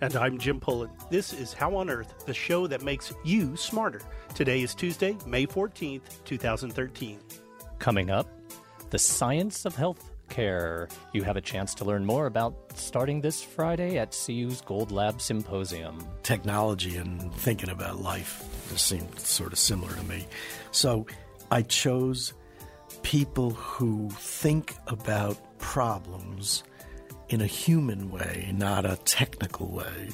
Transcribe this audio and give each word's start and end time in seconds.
Parker. 0.00 0.16
And 0.16 0.24
I'm 0.24 0.38
Jim 0.38 0.60
Pullen. 0.60 0.90
This 1.10 1.32
is 1.32 1.52
How 1.52 1.76
on 1.76 1.90
Earth, 1.90 2.26
the 2.26 2.34
show 2.34 2.66
that 2.66 2.82
makes 2.82 3.12
you 3.24 3.56
smarter. 3.56 4.00
Today 4.34 4.62
is 4.62 4.74
Tuesday, 4.74 5.16
May 5.26 5.46
14th, 5.46 6.24
2013. 6.24 7.18
Coming 7.78 8.10
up, 8.10 8.28
the 8.90 8.98
science 8.98 9.64
of 9.64 9.76
health 9.76 10.10
care. 10.28 10.88
You 11.12 11.24
have 11.24 11.36
a 11.36 11.40
chance 11.40 11.74
to 11.74 11.84
learn 11.84 12.04
more 12.04 12.26
about 12.26 12.54
starting 12.74 13.20
this 13.20 13.42
Friday 13.42 13.98
at 13.98 14.12
CU's 14.12 14.60
Gold 14.60 14.92
Lab 14.92 15.20
Symposium. 15.20 16.06
Technology 16.22 16.96
and 16.96 17.32
thinking 17.34 17.70
about 17.70 18.00
life 18.00 18.44
just 18.70 18.86
seemed 18.86 19.18
sort 19.18 19.52
of 19.52 19.58
similar 19.58 19.92
to 19.92 20.04
me. 20.04 20.26
So 20.70 21.06
I 21.50 21.62
chose 21.62 22.32
people 23.02 23.50
who 23.50 24.08
think 24.10 24.76
about 24.86 25.36
problems 25.58 26.62
in 27.30 27.40
a 27.40 27.46
human 27.46 28.10
way, 28.10 28.52
not 28.56 28.84
a 28.84 28.96
technical 29.04 29.68
way. 29.68 30.08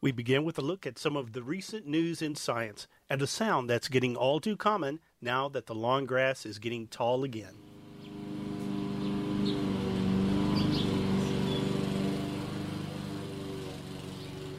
We 0.00 0.12
begin 0.12 0.44
with 0.44 0.56
a 0.58 0.62
look 0.62 0.86
at 0.86 0.98
some 0.98 1.16
of 1.16 1.32
the 1.32 1.42
recent 1.42 1.86
news 1.86 2.22
in 2.22 2.36
science 2.36 2.86
and 3.10 3.20
a 3.20 3.26
sound 3.26 3.68
that's 3.68 3.88
getting 3.88 4.16
all 4.16 4.40
too 4.40 4.56
common 4.56 5.00
now 5.20 5.48
that 5.48 5.66
the 5.66 5.74
lawn 5.74 6.06
grass 6.06 6.46
is 6.46 6.60
getting 6.60 6.86
tall 6.86 7.24
again. 7.24 7.69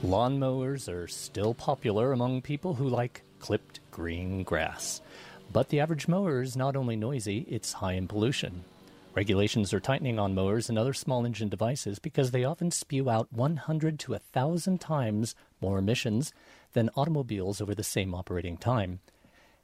Lawnmowers 0.04 0.92
are 0.92 1.08
still 1.08 1.54
popular 1.54 2.12
among 2.12 2.42
people 2.42 2.74
who 2.74 2.90
like 2.90 3.22
clipped 3.38 3.80
green 3.92 4.42
grass. 4.42 5.00
But 5.54 5.70
the 5.70 5.80
average 5.80 6.08
mower 6.08 6.42
is 6.42 6.58
not 6.58 6.76
only 6.76 6.96
noisy, 6.96 7.46
it's 7.48 7.74
high 7.74 7.94
in 7.94 8.08
pollution. 8.08 8.64
Regulations 9.14 9.74
are 9.76 9.80
tightening 9.80 10.18
on 10.18 10.34
mowers 10.34 10.70
and 10.70 10.80
other 10.80 10.94
small 10.94 11.24
engine 11.24 11.50
devices 11.50 12.00
because 12.00 12.32
they 12.32 12.44
often 12.44 12.72
spew 12.72 13.12
out 13.12 13.32
100 13.32 14.00
to 14.00 14.14
1,000 14.14 14.82
times 14.82 15.36
more 15.62 15.78
emissions 15.78 16.34
than 16.74 16.90
automobiles 16.96 17.62
over 17.62 17.76
the 17.76 17.84
same 17.84 18.16
operating 18.16 18.58
time. 18.58 19.02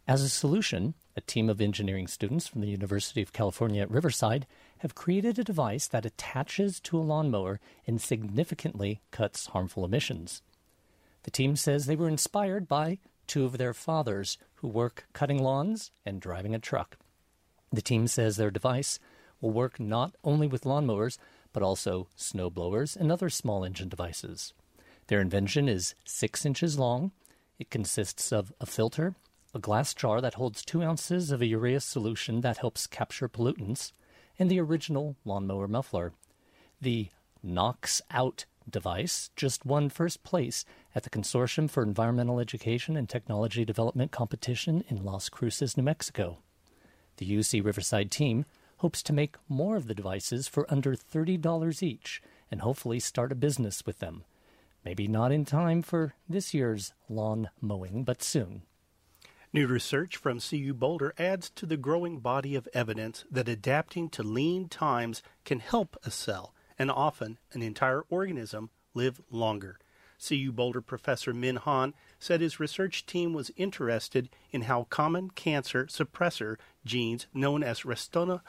As 0.08 0.22
a 0.22 0.30
solution, 0.30 0.94
a 1.18 1.22
team 1.22 1.50
of 1.50 1.60
engineering 1.60 2.06
students 2.06 2.48
from 2.48 2.62
the 2.62 2.70
University 2.70 3.24
of 3.24 3.34
California 3.34 3.82
at 3.82 3.90
Riverside 3.90 4.46
have 4.78 4.94
created 4.94 5.40
a 5.40 5.44
device 5.44 5.88
that 5.88 6.06
attaches 6.06 6.80
to 6.80 6.98
a 6.98 7.02
lawnmower 7.02 7.60
and 7.88 8.00
significantly 8.00 9.02
cuts 9.10 9.48
harmful 9.48 9.84
emissions. 9.84 10.44
The 11.24 11.32
team 11.32 11.56
says 11.56 11.88
they 11.88 11.96
were 11.96 12.08
inspired 12.08 12.68
by 12.68 13.00
two 13.26 13.46
of 13.46 13.58
their 13.58 13.74
fathers 13.74 14.38
who 14.56 14.68
work 14.68 15.08
cutting 15.12 15.42
lawns 15.42 15.92
and 16.06 16.22
driving 16.22 16.54
a 16.54 16.60
truck. 16.60 16.98
The 17.74 17.82
team 17.82 18.06
says 18.08 18.38
their 18.38 18.52
device 18.52 19.00
will 19.42 19.52
work 19.52 19.80
not 19.80 20.16
only 20.24 20.46
with 20.46 20.66
lawnmowers, 20.66 21.18
but 21.52 21.64
also 21.64 22.08
snowblowers 22.16 22.96
and 22.96 23.12
other 23.12 23.30
small 23.32 23.66
engine 23.66 23.90
devices. 23.90 24.54
Their 25.08 25.20
invention 25.20 25.68
is 25.68 25.96
six 26.06 26.46
inches 26.46 26.78
long. 26.78 27.12
It 27.58 27.72
consists 27.72 28.32
of 28.32 28.54
a 28.62 28.68
filter, 28.68 29.16
a 29.54 29.60
glass 29.60 29.94
jar 29.94 30.22
that 30.22 30.36
holds 30.36 30.64
two 30.64 30.84
ounces 30.84 31.32
of 31.32 31.42
a 31.42 31.46
urea 31.46 31.80
solution 31.80 32.42
that 32.42 32.58
helps 32.58 32.88
capture 32.88 33.30
pollutants, 33.30 33.92
and 34.38 34.50
the 34.50 34.60
original 34.60 35.16
lawnmower 35.26 35.68
muffler. 35.68 36.14
The 36.82 37.10
Knocks 37.42 38.02
Out 38.12 38.46
device 38.70 39.30
just 39.36 39.66
won 39.66 39.90
first 39.90 40.24
place 40.24 40.66
at 40.94 41.04
the 41.04 41.10
Consortium 41.10 41.70
for 41.70 41.84
Environmental 41.84 42.40
Education 42.40 42.98
and 42.98 43.08
Technology 43.08 43.64
Development 43.64 44.12
competition 44.12 44.84
in 44.90 45.04
Las 45.04 45.30
Cruces, 45.30 45.78
New 45.78 45.84
Mexico. 45.84 46.40
The 47.18 47.26
UC 47.26 47.64
Riverside 47.64 48.12
team 48.12 48.46
hopes 48.78 49.02
to 49.04 49.14
make 49.14 49.38
more 49.50 49.76
of 49.76 49.88
the 49.88 49.96
devices 49.96 50.48
for 50.48 50.72
under 50.72 50.96
$30 50.96 51.82
each 51.82 52.22
and 52.52 52.62
hopefully 52.62 53.00
start 53.00 53.32
a 53.32 53.36
business 53.36 53.86
with 53.86 54.00
them. 54.00 54.24
Maybe 54.86 55.08
not 55.08 55.32
in 55.32 55.46
time 55.46 55.82
for 55.82 56.14
this 56.30 56.54
year's 56.54 56.94
lawn 57.10 57.50
mowing, 57.60 58.04
but 58.04 58.22
soon. 58.22 58.62
New 59.58 59.66
research 59.66 60.18
from 60.18 60.40
CU 60.40 60.72
Boulder 60.72 61.16
adds 61.18 61.50
to 61.50 61.66
the 61.66 61.78
growing 61.78 62.20
body 62.20 62.54
of 62.54 62.70
evidence 62.76 63.26
that 63.32 63.50
adapting 63.50 64.08
to 64.08 64.22
lean 64.22 64.70
times 64.70 65.24
can 65.46 65.62
help 65.62 65.98
a 66.04 66.12
cell, 66.12 66.54
and 66.78 66.92
often 66.92 67.40
an 67.54 67.64
entire 67.64 68.04
organism, 68.08 68.70
live 68.94 69.20
longer. 69.32 69.80
CU 70.24 70.52
Boulder 70.52 70.80
professor 70.80 71.34
Min 71.34 71.56
Han 71.56 71.96
said 72.20 72.40
his 72.40 72.60
research 72.60 73.08
team 73.08 73.34
was 73.34 73.50
interested 73.58 74.30
in 74.52 74.62
how 74.62 74.84
common 74.92 75.32
cancer 75.32 75.88
suppressor 75.88 76.58
genes 76.86 77.26
known 77.34 77.64
as 77.64 77.82
restona, 77.82 78.42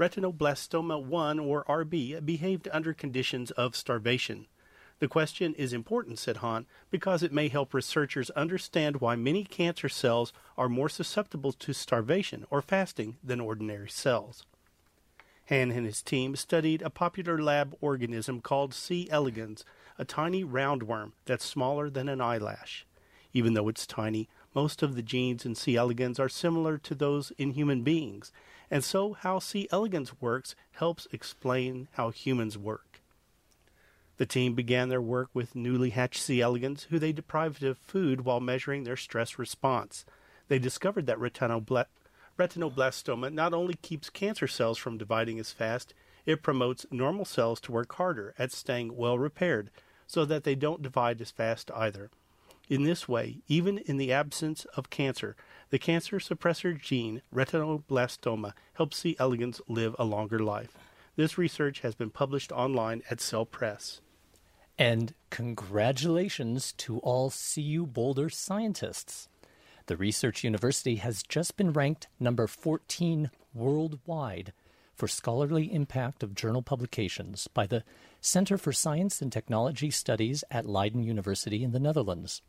retinoblastoma 0.00 1.00
1 1.00 1.38
or 1.38 1.62
RB 1.66 2.26
behaved 2.26 2.68
under 2.72 2.92
conditions 2.92 3.52
of 3.52 3.76
starvation. 3.76 4.48
The 5.00 5.08
question 5.08 5.54
is 5.54 5.72
important, 5.72 6.18
said 6.18 6.38
Han, 6.38 6.66
because 6.90 7.22
it 7.22 7.32
may 7.32 7.48
help 7.48 7.72
researchers 7.72 8.28
understand 8.30 9.00
why 9.00 9.16
many 9.16 9.44
cancer 9.44 9.88
cells 9.88 10.30
are 10.58 10.68
more 10.68 10.90
susceptible 10.90 11.52
to 11.52 11.72
starvation 11.72 12.44
or 12.50 12.60
fasting 12.60 13.16
than 13.24 13.40
ordinary 13.40 13.88
cells. 13.88 14.44
Han 15.48 15.70
and 15.70 15.86
his 15.86 16.02
team 16.02 16.36
studied 16.36 16.82
a 16.82 16.90
popular 16.90 17.42
lab 17.42 17.74
organism 17.80 18.40
called 18.40 18.74
C. 18.74 19.08
elegans, 19.10 19.64
a 19.98 20.04
tiny 20.04 20.44
roundworm 20.44 21.12
that's 21.24 21.46
smaller 21.46 21.88
than 21.88 22.08
an 22.08 22.20
eyelash. 22.20 22.86
Even 23.32 23.54
though 23.54 23.68
it's 23.68 23.86
tiny, 23.86 24.28
most 24.54 24.82
of 24.82 24.96
the 24.96 25.02
genes 25.02 25.46
in 25.46 25.54
C. 25.54 25.76
elegans 25.76 26.20
are 26.20 26.28
similar 26.28 26.76
to 26.76 26.94
those 26.94 27.32
in 27.38 27.52
human 27.52 27.82
beings, 27.82 28.32
and 28.70 28.84
so 28.84 29.14
how 29.14 29.38
C. 29.38 29.66
elegans 29.72 30.20
works 30.20 30.54
helps 30.72 31.08
explain 31.10 31.88
how 31.92 32.10
humans 32.10 32.58
work. 32.58 32.89
The 34.20 34.26
team 34.26 34.52
began 34.54 34.90
their 34.90 35.00
work 35.00 35.30
with 35.32 35.56
newly 35.56 35.88
hatched 35.88 36.20
C. 36.20 36.42
elegans, 36.42 36.88
who 36.90 36.98
they 36.98 37.10
deprived 37.10 37.62
of 37.62 37.78
food 37.78 38.20
while 38.20 38.38
measuring 38.38 38.84
their 38.84 38.98
stress 38.98 39.38
response. 39.38 40.04
They 40.48 40.58
discovered 40.58 41.06
that 41.06 41.16
retinobla- 41.16 41.86
retinoblastoma 42.38 43.32
not 43.32 43.54
only 43.54 43.76
keeps 43.80 44.10
cancer 44.10 44.46
cells 44.46 44.76
from 44.76 44.98
dividing 44.98 45.38
as 45.40 45.52
fast, 45.52 45.94
it 46.26 46.42
promotes 46.42 46.84
normal 46.90 47.24
cells 47.24 47.62
to 47.62 47.72
work 47.72 47.94
harder 47.94 48.34
at 48.38 48.52
staying 48.52 48.94
well 48.94 49.18
repaired 49.18 49.70
so 50.06 50.26
that 50.26 50.44
they 50.44 50.54
don't 50.54 50.82
divide 50.82 51.18
as 51.22 51.30
fast 51.30 51.70
either. 51.74 52.10
In 52.68 52.82
this 52.84 53.08
way, 53.08 53.38
even 53.48 53.78
in 53.78 53.96
the 53.96 54.12
absence 54.12 54.66
of 54.76 54.90
cancer, 54.90 55.34
the 55.70 55.78
cancer 55.78 56.18
suppressor 56.18 56.78
gene 56.78 57.22
retinoblastoma 57.34 58.52
helps 58.74 58.98
C. 58.98 59.16
elegans 59.18 59.62
live 59.66 59.96
a 59.98 60.04
longer 60.04 60.38
life. 60.38 60.76
This 61.16 61.38
research 61.38 61.80
has 61.80 61.94
been 61.94 62.10
published 62.10 62.52
online 62.52 63.00
at 63.10 63.22
Cell 63.22 63.46
Press. 63.46 64.02
And 64.80 65.12
congratulations 65.28 66.72
to 66.78 67.00
all 67.00 67.30
CU 67.30 67.84
Boulder 67.84 68.30
scientists. 68.30 69.28
The 69.88 69.96
research 69.98 70.42
university 70.42 70.96
has 70.96 71.22
just 71.22 71.58
been 71.58 71.74
ranked 71.74 72.08
number 72.18 72.46
14 72.46 73.30
worldwide 73.52 74.54
for 74.94 75.06
scholarly 75.06 75.70
impact 75.70 76.22
of 76.22 76.34
journal 76.34 76.62
publications 76.62 77.46
by 77.46 77.66
the 77.66 77.84
Center 78.22 78.56
for 78.56 78.72
Science 78.72 79.20
and 79.20 79.30
Technology 79.30 79.90
Studies 79.90 80.44
at 80.50 80.64
Leiden 80.64 81.02
University 81.02 81.62
in 81.62 81.72
the 81.72 81.78
Netherlands. 81.78 82.40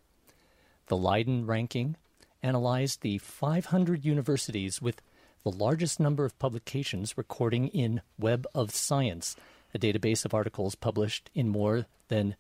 The 0.88 0.96
Leiden 0.96 1.46
ranking 1.46 1.98
analyzed 2.42 3.02
the 3.02 3.18
500 3.18 4.06
universities 4.06 4.82
with 4.82 5.02
the 5.44 5.52
largest 5.52 6.00
number 6.00 6.24
of 6.24 6.40
publications 6.40 7.18
recording 7.18 7.68
in 7.68 8.02
Web 8.18 8.48
of 8.56 8.74
Science, 8.74 9.36
a 9.74 9.80
database 9.80 10.26
of 10.26 10.34
articles 10.34 10.76
published 10.76 11.30
in 11.34 11.50
more 11.50 11.86
than 12.08 12.36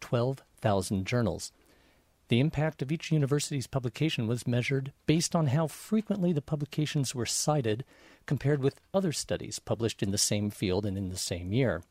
12,000 0.00 1.06
journals. 1.06 1.52
The 2.28 2.40
impact 2.40 2.82
of 2.82 2.92
each 2.92 3.10
university's 3.10 3.66
publication 3.66 4.26
was 4.26 4.46
measured 4.46 4.92
based 5.06 5.34
on 5.34 5.48
how 5.48 5.66
frequently 5.66 6.32
the 6.32 6.42
publications 6.42 7.14
were 7.14 7.26
cited 7.26 7.84
compared 8.26 8.62
with 8.62 8.80
other 8.92 9.12
studies 9.12 9.58
published 9.58 10.02
in 10.02 10.10
the 10.10 10.18
same 10.18 10.50
field 10.50 10.84
and 10.84 10.98
in 10.98 11.08
the 11.08 11.16
same 11.16 11.52
year. 11.52 11.82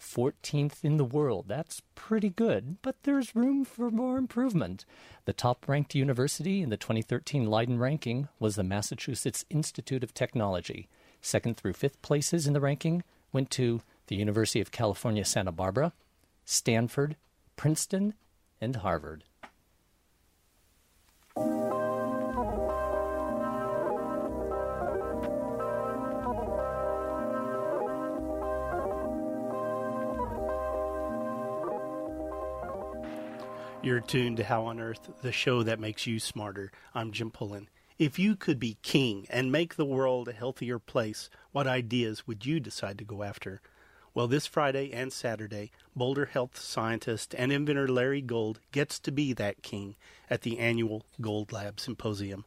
14th 0.00 0.84
in 0.84 0.98
the 0.98 1.04
world. 1.04 1.46
That's 1.48 1.82
pretty 1.94 2.28
good, 2.28 2.76
but 2.82 3.02
there's 3.02 3.34
room 3.34 3.64
for 3.64 3.90
more 3.90 4.18
improvement. 4.18 4.84
The 5.24 5.32
top 5.32 5.66
ranked 5.68 5.94
university 5.94 6.62
in 6.62 6.70
the 6.70 6.76
2013 6.76 7.46
Leiden 7.46 7.78
ranking 7.78 8.28
was 8.38 8.56
the 8.56 8.62
Massachusetts 8.62 9.44
Institute 9.50 10.04
of 10.04 10.14
Technology. 10.14 10.88
Second 11.20 11.56
through 11.56 11.72
fifth 11.72 12.00
places 12.02 12.46
in 12.46 12.52
the 12.52 12.60
ranking 12.60 13.02
went 13.32 13.50
to 13.52 13.80
the 14.06 14.16
University 14.16 14.60
of 14.60 14.70
California, 14.70 15.24
Santa 15.24 15.52
Barbara, 15.52 15.92
Stanford, 16.44 17.16
Princeton, 17.56 18.14
and 18.60 18.76
Harvard. 18.76 19.24
You're 33.82 34.00
tuned 34.00 34.38
to 34.38 34.44
How 34.44 34.64
on 34.64 34.80
Earth, 34.80 35.10
the 35.22 35.30
show 35.30 35.62
that 35.62 35.78
makes 35.78 36.08
you 36.08 36.18
smarter. 36.18 36.72
I'm 36.92 37.12
Jim 37.12 37.30
Pullen. 37.30 37.68
If 37.98 38.18
you 38.18 38.34
could 38.34 38.58
be 38.58 38.78
king 38.82 39.26
and 39.30 39.52
make 39.52 39.76
the 39.76 39.84
world 39.84 40.26
a 40.26 40.32
healthier 40.32 40.80
place, 40.80 41.30
what 41.52 41.68
ideas 41.68 42.26
would 42.26 42.44
you 42.44 42.58
decide 42.58 42.98
to 42.98 43.04
go 43.04 43.22
after? 43.22 43.60
Well, 44.16 44.28
this 44.28 44.46
Friday 44.46 44.94
and 44.94 45.12
Saturday, 45.12 45.72
Boulder 45.94 46.24
health 46.24 46.58
scientist 46.58 47.34
and 47.36 47.52
inventor 47.52 47.86
Larry 47.86 48.22
Gold 48.22 48.60
gets 48.72 48.98
to 49.00 49.12
be 49.12 49.34
that 49.34 49.60
king 49.60 49.94
at 50.30 50.40
the 50.40 50.58
annual 50.58 51.04
Gold 51.20 51.52
Lab 51.52 51.78
Symposium. 51.78 52.46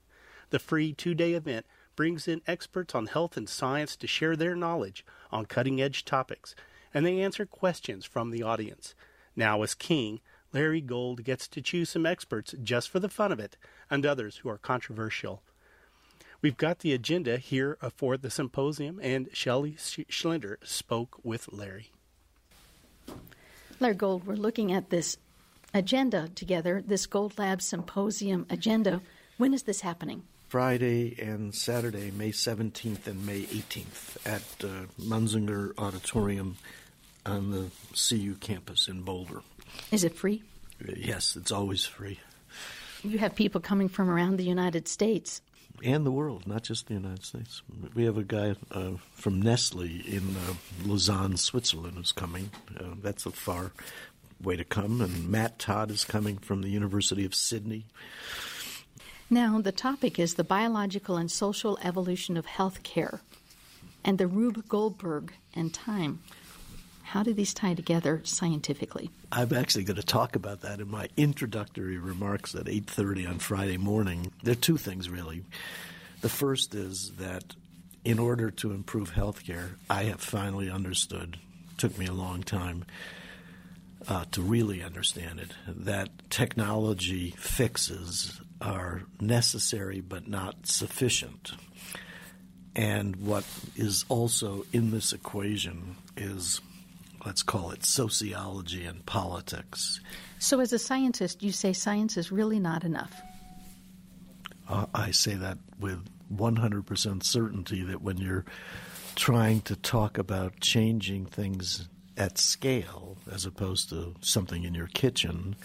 The 0.50 0.58
free 0.58 0.94
two 0.94 1.14
day 1.14 1.34
event 1.34 1.68
brings 1.96 2.28
in 2.28 2.42
experts 2.48 2.96
on 2.96 3.06
health 3.06 3.38
and 3.38 3.48
science 3.48 3.96
to 3.98 4.08
share 4.08 4.36
their 4.36 4.56
knowledge 4.56 5.06
on 5.32 5.46
cutting 5.46 5.80
edge 5.80 6.06
topics, 6.06 6.56
and 6.92 7.06
they 7.06 7.22
answer 7.22 7.46
questions 7.46 8.04
from 8.04 8.32
the 8.32 8.42
audience. 8.42 8.96
Now, 9.36 9.62
as 9.62 9.76
king, 9.76 10.22
Larry 10.52 10.82
Gold 10.82 11.24
gets 11.24 11.48
to 11.50 11.62
choose 11.62 11.92
some 11.92 12.08
experts 12.08 12.56
just 12.64 12.90
for 12.90 13.00
the 13.00 13.10
fun 13.10 13.32
of 13.32 13.40
it 13.40 13.58
and 13.92 14.08
others 14.08 14.38
who 14.38 14.50
are 14.50 14.58
controversial. 14.58 15.44
We've 16.42 16.58
got 16.58 16.80
the 16.80 16.94
agenda 16.94 17.38
here 17.38 17.78
for 17.98 18.16
the 18.16 18.30
symposium, 18.30 19.00
and 19.04 19.28
Shelley 19.34 19.74
Schlender 19.74 20.56
spoke 20.64 21.20
with 21.22 21.52
Larry. 21.52 21.92
Larry 23.82 23.96
Gold, 23.96 24.26
we're 24.26 24.36
looking 24.36 24.72
at 24.72 24.90
this 24.90 25.18
agenda 25.74 26.30
together, 26.36 26.82
this 26.86 27.06
Gold 27.06 27.38
Lab 27.38 27.62
Symposium 27.62 28.46
agenda. 28.50 29.02
When 29.38 29.54
is 29.54 29.64
this 29.64 29.82
happening? 29.82 30.24
Friday 30.48 31.16
and 31.22 31.54
Saturday, 31.54 32.10
May 32.10 32.32
17th 32.32 33.06
and 33.06 33.26
May 33.26 33.42
18th 33.42 34.18
at 34.26 34.66
uh, 34.66 34.86
Muenzinger 35.00 35.78
Auditorium 35.78 36.58
on 37.26 37.52
the 37.52 37.70
CU 37.94 38.36
campus 38.36 38.88
in 38.88 39.02
Boulder. 39.02 39.42
Is 39.92 40.04
it 40.06 40.16
free? 40.16 40.42
Yes, 40.96 41.36
it's 41.36 41.52
always 41.52 41.86
free. 41.86 42.20
You 43.04 43.20
have 43.20 43.36
people 43.36 43.62
coming 43.62 43.90
from 43.90 44.10
around 44.10 44.38
the 44.38 44.44
United 44.44 44.88
States. 44.88 45.42
And 45.84 46.06
the 46.06 46.12
world, 46.12 46.46
not 46.46 46.64
just 46.64 46.88
the 46.88 46.96
United 46.96 47.24
States. 47.24 47.62
We 47.94 48.04
have 48.04 48.18
a 48.18 48.24
guy 48.24 48.56
uh, 48.72 48.92
from 49.14 49.42
Nestle 49.42 49.84
in 49.84 50.36
uh, 50.36 50.54
Lausanne, 50.86 51.38
Switzerland, 51.38 51.96
who's 51.96 52.12
coming. 52.12 52.52
Uh, 52.78 52.96
that's 53.02 53.26
a 53.26 53.32
far 53.32 53.72
way 54.42 54.58
to 54.58 54.66
come. 54.66 55.00
And 55.00 55.30
Matt 55.30 55.58
Todd 55.58 55.90
is 55.90 56.04
coming 56.04 56.38
from 56.38 56.62
the 56.62 56.70
University 56.70 57.24
of 57.24 57.34
Sydney. 57.34 57.86
Now, 59.30 59.62
the 59.62 59.72
topic 59.72 60.20
is 60.20 60.34
the 60.34 60.44
biological 60.44 61.16
and 61.16 61.32
social 61.32 61.78
evolution 61.84 62.36
of 62.36 62.46
healthcare 62.46 63.20
and 64.04 64.18
the 64.18 64.28
Rube 64.28 64.68
Goldberg 64.68 65.34
and 65.54 65.74
time. 65.74 66.20
How 67.10 67.24
do 67.24 67.34
these 67.34 67.56
tie 67.56 67.74
together 67.74 68.22
scientifically? 68.24 69.10
I'm 69.32 69.52
actually 69.52 69.84
going 69.84 69.96
to 70.00 70.06
talk 70.06 70.36
about 70.36 70.62
that 70.62 70.80
in 70.80 70.92
my 70.92 71.10
introductory 71.18 71.98
remarks 71.98 72.54
at 72.54 72.66
8:30 72.68 73.28
on 73.28 73.40
Friday 73.40 73.78
morning. 73.78 74.32
There 74.44 74.52
are 74.52 74.56
two 74.56 74.78
things 74.78 75.10
really. 75.10 75.44
The 76.22 76.30
first 76.30 76.76
is 76.76 77.14
that 77.18 77.56
in 78.06 78.20
order 78.20 78.52
to 78.52 78.74
improve 78.74 79.14
healthcare, 79.14 79.70
I 79.90 80.04
have 80.04 80.22
finally 80.22 80.70
understood. 80.70 81.38
Took 81.80 81.98
me 81.98 82.06
a 82.06 82.14
long 82.14 82.44
time 82.44 82.86
uh, 84.08 84.26
to 84.34 84.44
really 84.44 84.84
understand 84.84 85.40
it. 85.40 85.56
That 85.68 86.10
technology 86.30 87.32
fixes 87.40 88.40
are 88.62 89.02
necessary 89.20 90.00
but 90.00 90.28
not 90.28 90.68
sufficient. 90.68 91.54
And 92.76 93.16
what 93.16 93.46
is 93.76 94.06
also 94.10 94.68
in 94.72 94.92
this 94.92 95.12
equation 95.12 95.96
is 96.16 96.62
let's 97.26 97.44
call 97.44 97.72
it 97.72 97.86
sociology 97.86 98.86
and 98.86 99.06
politics. 99.06 100.00
So, 100.40 100.60
as 100.60 100.74
a 100.74 100.80
scientist, 100.80 101.44
you 101.44 101.52
say 101.52 101.74
science 101.74 102.18
is 102.18 102.32
really 102.32 102.60
not 102.60 102.84
enough. 102.84 103.14
Uh, 104.68 104.86
I 104.94 105.12
say 105.12 105.34
that 105.36 105.58
with 105.80 106.08
100% 106.34 107.24
certainty 107.24 107.84
that 107.84 108.02
when 108.02 108.18
you're 108.18 108.46
trying 109.16 109.62
to 109.62 109.76
talk 109.76 110.18
about 110.18 110.60
changing 110.60 111.26
things 111.26 111.88
at 112.18 112.38
scale 112.38 113.18
as 113.32 113.46
opposed 113.46 113.90
to 113.90 114.16
something 114.22 114.64
in 114.64 114.74
your 114.74 114.88
kitchen, 114.88 115.56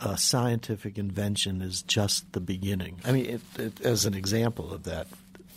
a 0.00 0.16
scientific 0.16 0.98
invention 0.98 1.62
is 1.62 1.82
just 1.82 2.32
the 2.32 2.40
beginning. 2.40 3.00
I 3.04 3.12
mean, 3.12 3.26
it, 3.26 3.40
it, 3.58 3.80
as 3.82 4.06
an 4.06 4.14
example 4.14 4.72
of 4.72 4.84
that, 4.84 5.06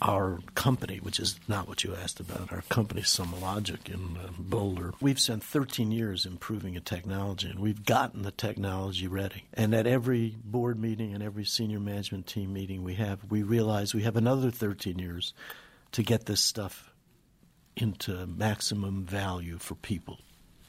our 0.02 0.40
company, 0.56 0.98
which 0.98 1.20
is 1.20 1.40
not 1.48 1.68
what 1.68 1.84
you 1.84 1.96
asked 1.96 2.20
about, 2.20 2.52
our 2.52 2.62
company 2.70 3.02
SomaLogic 3.02 3.94
in 3.94 4.18
uh, 4.18 4.30
Boulder, 4.38 4.94
we've 5.02 5.20
spent 5.20 5.44
13 5.44 5.92
years 5.92 6.26
improving 6.26 6.78
a 6.78 6.80
technology 6.80 7.50
and 7.50 7.60
we've 7.60 7.86
gotten 7.86 8.22
the 8.22 8.32
technology 8.32 9.08
ready. 9.08 9.46
And 9.54 9.74
at 9.74 9.88
every 9.88 10.36
board 10.44 10.80
meeting 10.80 11.14
and 11.14 11.24
every 11.24 11.46
senior 11.46 11.80
management 11.80 12.28
team 12.28 12.54
meeting 12.54 12.84
we 12.84 12.96
have, 12.96 13.20
we 13.30 13.44
realize 13.44 13.94
we 13.94 14.04
have 14.04 14.16
another 14.16 14.52
13 14.52 15.00
years 15.00 15.34
to 15.92 16.04
get 16.04 16.26
this 16.26 16.42
stuff 16.42 16.92
into 17.76 18.26
maximum 18.28 19.06
value 19.06 19.58
for 19.58 19.76
people. 19.76 20.20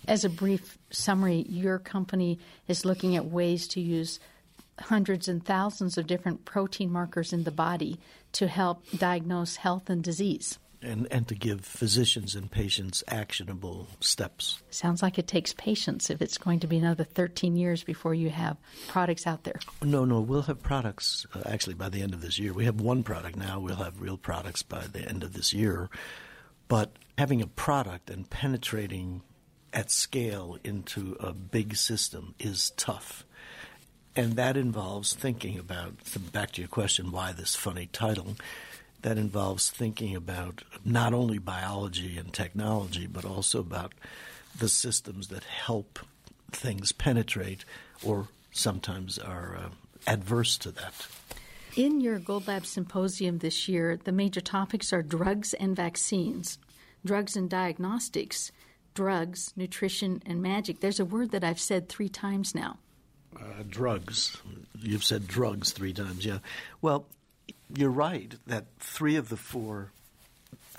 As 0.08 0.24
a 0.24 0.30
brief 0.30 0.78
summary, 0.90 1.44
your 1.48 1.78
company 1.78 2.38
is 2.68 2.84
looking 2.84 3.16
at 3.16 3.26
ways 3.26 3.68
to 3.68 3.80
use 3.80 4.18
hundreds 4.80 5.28
and 5.28 5.44
thousands 5.44 5.98
of 5.98 6.06
different 6.06 6.44
protein 6.44 6.90
markers 6.90 7.32
in 7.32 7.44
the 7.44 7.50
body 7.50 7.98
to 8.32 8.48
help 8.48 8.84
diagnose 8.96 9.56
health 9.56 9.90
and 9.90 10.02
disease. 10.02 10.58
And, 10.82 11.06
and 11.10 11.28
to 11.28 11.34
give 11.34 11.62
physicians 11.62 12.34
and 12.34 12.50
patients 12.50 13.04
actionable 13.06 13.86
steps. 14.00 14.62
Sounds 14.70 15.02
like 15.02 15.18
it 15.18 15.26
takes 15.26 15.52
patience 15.52 16.08
if 16.08 16.22
it's 16.22 16.38
going 16.38 16.60
to 16.60 16.66
be 16.66 16.78
another 16.78 17.04
13 17.04 17.54
years 17.54 17.84
before 17.84 18.14
you 18.14 18.30
have 18.30 18.56
products 18.88 19.26
out 19.26 19.44
there. 19.44 19.60
No, 19.82 20.06
no, 20.06 20.20
we'll 20.20 20.40
have 20.42 20.62
products 20.62 21.26
uh, 21.34 21.42
actually 21.44 21.74
by 21.74 21.90
the 21.90 22.00
end 22.00 22.14
of 22.14 22.22
this 22.22 22.38
year. 22.38 22.54
We 22.54 22.64
have 22.64 22.80
one 22.80 23.02
product 23.02 23.36
now, 23.36 23.60
we'll 23.60 23.76
have 23.76 24.00
real 24.00 24.16
products 24.16 24.62
by 24.62 24.86
the 24.86 25.06
end 25.06 25.22
of 25.22 25.34
this 25.34 25.52
year. 25.52 25.90
But 26.66 26.92
having 27.18 27.42
a 27.42 27.46
product 27.46 28.08
and 28.08 28.30
penetrating 28.30 29.20
at 29.72 29.90
scale 29.90 30.56
into 30.64 31.16
a 31.20 31.32
big 31.32 31.76
system 31.76 32.34
is 32.38 32.70
tough. 32.76 33.24
And 34.16 34.34
that 34.36 34.56
involves 34.56 35.14
thinking 35.14 35.58
about, 35.58 35.94
back 36.32 36.52
to 36.52 36.62
your 36.62 36.68
question, 36.68 37.12
why 37.12 37.32
this 37.32 37.54
funny 37.54 37.88
title? 37.92 38.36
That 39.02 39.16
involves 39.16 39.70
thinking 39.70 40.14
about 40.14 40.62
not 40.84 41.14
only 41.14 41.38
biology 41.38 42.18
and 42.18 42.32
technology, 42.32 43.06
but 43.06 43.24
also 43.24 43.60
about 43.60 43.92
the 44.58 44.68
systems 44.68 45.28
that 45.28 45.44
help 45.44 46.00
things 46.50 46.92
penetrate 46.92 47.64
or 48.04 48.28
sometimes 48.50 49.16
are 49.18 49.56
uh, 49.56 49.68
adverse 50.06 50.58
to 50.58 50.72
that. 50.72 51.06
In 51.76 52.00
your 52.00 52.18
Gold 52.18 52.48
Lab 52.48 52.66
Symposium 52.66 53.38
this 53.38 53.68
year, 53.68 53.96
the 54.02 54.12
major 54.12 54.40
topics 54.40 54.92
are 54.92 55.02
drugs 55.02 55.54
and 55.54 55.76
vaccines, 55.76 56.58
drugs 57.04 57.36
and 57.36 57.48
diagnostics, 57.48 58.50
drugs, 58.92 59.52
nutrition, 59.56 60.20
and 60.26 60.42
magic. 60.42 60.80
There's 60.80 60.98
a 60.98 61.04
word 61.04 61.30
that 61.30 61.44
I've 61.44 61.60
said 61.60 61.88
three 61.88 62.08
times 62.08 62.56
now 62.56 62.78
uh, 63.36 63.62
drugs. 63.68 64.36
You've 64.78 65.04
said 65.04 65.26
drugs 65.26 65.72
three 65.72 65.92
times, 65.92 66.24
yeah. 66.24 66.38
Well, 66.80 67.06
you're 67.74 67.90
right 67.90 68.34
that 68.46 68.66
three 68.78 69.16
of 69.16 69.28
the 69.28 69.36
four 69.36 69.92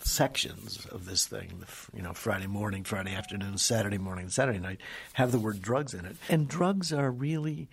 sections 0.03 0.85
of 0.87 1.05
this 1.05 1.27
thing, 1.27 1.63
you 1.95 2.01
know, 2.01 2.13
Friday 2.13 2.47
morning, 2.47 2.83
Friday 2.83 3.13
afternoon, 3.13 3.57
Saturday 3.57 3.97
morning, 3.97 4.29
Saturday 4.29 4.59
night, 4.59 4.79
have 5.13 5.31
the 5.31 5.39
word 5.39 5.61
drugs 5.61 5.93
in 5.93 6.05
it. 6.05 6.15
And 6.27 6.47
drugs 6.47 6.91
are 6.91 7.11
really 7.11 7.67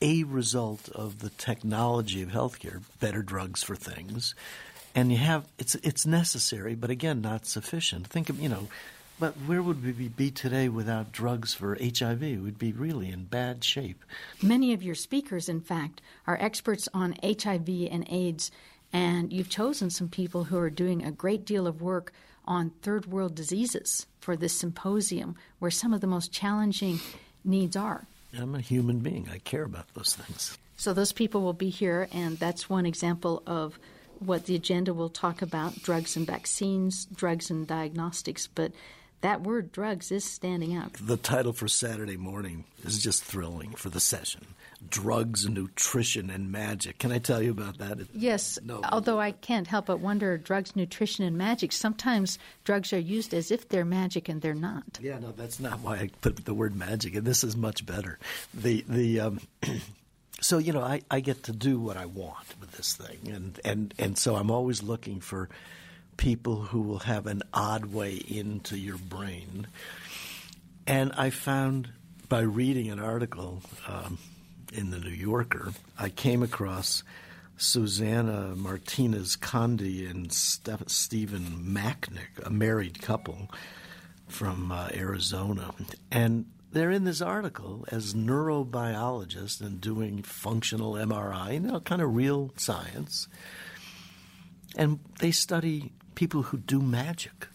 a 0.00 0.24
result 0.24 0.88
of 0.88 1.20
the 1.20 1.30
technology 1.30 2.22
of 2.22 2.30
healthcare, 2.30 2.82
better 3.00 3.22
drugs 3.22 3.62
for 3.62 3.76
things. 3.76 4.34
And 4.94 5.10
you 5.10 5.18
have 5.18 5.46
it's 5.58 5.74
it's 5.76 6.04
necessary, 6.04 6.74
but 6.74 6.90
again, 6.90 7.22
not 7.22 7.46
sufficient. 7.46 8.08
Think 8.08 8.28
of 8.28 8.38
you 8.38 8.48
know, 8.48 8.68
but 9.18 9.34
where 9.46 9.62
would 9.62 9.84
we 9.84 10.08
be 10.08 10.30
today 10.30 10.68
without 10.68 11.12
drugs 11.12 11.54
for 11.54 11.76
HIV? 11.80 12.20
We'd 12.20 12.58
be 12.58 12.72
really 12.72 13.10
in 13.10 13.24
bad 13.24 13.62
shape. 13.62 14.04
Many 14.42 14.72
of 14.72 14.82
your 14.82 14.94
speakers, 14.94 15.48
in 15.48 15.60
fact, 15.60 16.00
are 16.26 16.38
experts 16.40 16.88
on 16.92 17.16
HIV 17.22 17.68
and 17.90 18.06
AIDS, 18.10 18.50
and 18.92 19.32
you've 19.32 19.48
chosen 19.48 19.90
some 19.90 20.08
people 20.08 20.44
who 20.44 20.58
are 20.58 20.70
doing 20.70 21.04
a 21.04 21.12
great 21.12 21.44
deal 21.44 21.66
of 21.66 21.80
work 21.80 22.12
on 22.44 22.70
third 22.82 23.06
world 23.06 23.34
diseases 23.34 24.06
for 24.20 24.36
this 24.36 24.52
symposium, 24.52 25.36
where 25.58 25.70
some 25.70 25.92
of 25.92 26.00
the 26.00 26.06
most 26.06 26.32
challenging 26.32 27.00
needs 27.44 27.76
are. 27.76 28.06
I'm 28.36 28.54
a 28.54 28.60
human 28.60 29.00
being. 29.00 29.28
I 29.30 29.38
care 29.38 29.64
about 29.64 29.92
those 29.94 30.14
things. 30.14 30.56
So 30.76 30.92
those 30.92 31.12
people 31.12 31.42
will 31.42 31.52
be 31.52 31.68
here, 31.68 32.08
and 32.12 32.38
that's 32.38 32.68
one 32.68 32.86
example 32.86 33.42
of 33.46 33.78
what 34.18 34.46
the 34.46 34.54
agenda 34.54 34.94
will 34.94 35.08
talk 35.08 35.42
about 35.42 35.82
drugs 35.82 36.16
and 36.16 36.26
vaccines, 36.26 37.06
drugs 37.06 37.50
and 37.50 37.66
diagnostics. 37.66 38.46
But 38.46 38.72
that 39.22 39.42
word 39.42 39.72
drugs 39.72 40.12
is 40.12 40.24
standing 40.24 40.74
out. 40.76 40.92
The 40.94 41.16
title 41.16 41.52
for 41.52 41.66
Saturday 41.68 42.16
morning 42.16 42.64
is 42.84 43.02
just 43.02 43.24
thrilling 43.24 43.70
for 43.72 43.88
the 43.88 44.00
session. 44.00 44.54
drugs, 44.90 45.48
nutrition, 45.48 46.28
and 46.28 46.50
magic. 46.50 46.98
Can 46.98 47.12
I 47.12 47.18
tell 47.18 47.40
you 47.40 47.52
about 47.52 47.78
that? 47.78 47.98
Yes, 48.14 48.58
no. 48.64 48.80
although 48.90 49.20
I 49.20 49.30
can't 49.30 49.68
help 49.68 49.86
but 49.86 50.00
wonder 50.00 50.36
drugs, 50.36 50.74
nutrition, 50.74 51.24
and 51.24 51.38
magic. 51.38 51.70
Sometimes 51.72 52.36
drugs 52.64 52.92
are 52.92 52.98
used 52.98 53.32
as 53.32 53.52
if 53.52 53.68
they're 53.68 53.84
magic 53.84 54.28
and 54.28 54.42
they're 54.42 54.54
not. 54.54 54.98
Yeah, 55.00 55.20
no, 55.20 55.30
that's 55.30 55.60
not 55.60 55.78
why 55.80 55.96
I 55.98 56.10
put 56.20 56.44
the 56.44 56.52
word 56.54 56.74
magic, 56.74 57.14
and 57.14 57.24
this 57.24 57.44
is 57.44 57.56
much 57.56 57.86
better. 57.86 58.18
The, 58.52 58.84
the, 58.88 59.20
um, 59.20 59.40
so, 60.40 60.58
you 60.58 60.72
know, 60.72 60.82
I, 60.82 61.02
I 61.10 61.20
get 61.20 61.44
to 61.44 61.52
do 61.52 61.78
what 61.78 61.96
I 61.96 62.06
want 62.06 62.58
with 62.60 62.72
this 62.72 62.94
thing, 62.94 63.32
and, 63.32 63.60
and, 63.64 63.94
and 64.00 64.18
so 64.18 64.34
I'm 64.34 64.50
always 64.50 64.82
looking 64.82 65.20
for 65.20 65.48
people 66.16 66.62
who 66.62 66.82
will 66.82 67.00
have 67.00 67.26
an 67.26 67.42
odd 67.52 67.86
way 67.86 68.14
into 68.14 68.78
your 68.78 68.98
brain. 68.98 69.66
And 70.86 71.12
I 71.12 71.30
found 71.30 71.90
by 72.28 72.40
reading 72.40 72.90
an 72.90 72.98
article 72.98 73.62
um, 73.86 74.18
in 74.72 74.90
the 74.90 74.98
New 74.98 75.10
Yorker, 75.10 75.72
I 75.98 76.08
came 76.08 76.42
across 76.42 77.02
Susana 77.56 78.54
Martinez 78.56 79.36
Conde 79.36 79.82
and 79.82 80.32
Steph- 80.32 80.88
Stephen 80.88 81.64
Macknik, 81.64 82.44
a 82.44 82.50
married 82.50 83.00
couple 83.02 83.50
from 84.28 84.72
uh, 84.72 84.88
Arizona. 84.94 85.74
And 86.10 86.46
they're 86.72 86.90
in 86.90 87.04
this 87.04 87.20
article 87.20 87.84
as 87.90 88.14
neurobiologists 88.14 89.60
and 89.60 89.80
doing 89.80 90.22
functional 90.22 90.94
MRI, 90.94 91.54
you 91.54 91.60
know, 91.60 91.80
kind 91.80 92.00
of 92.00 92.14
real 92.14 92.50
science. 92.56 93.28
And 94.74 95.00
they 95.20 95.30
study 95.30 95.92
people 96.14 96.42
who 96.42 96.58
do 96.58 96.80
magic. 96.80 97.48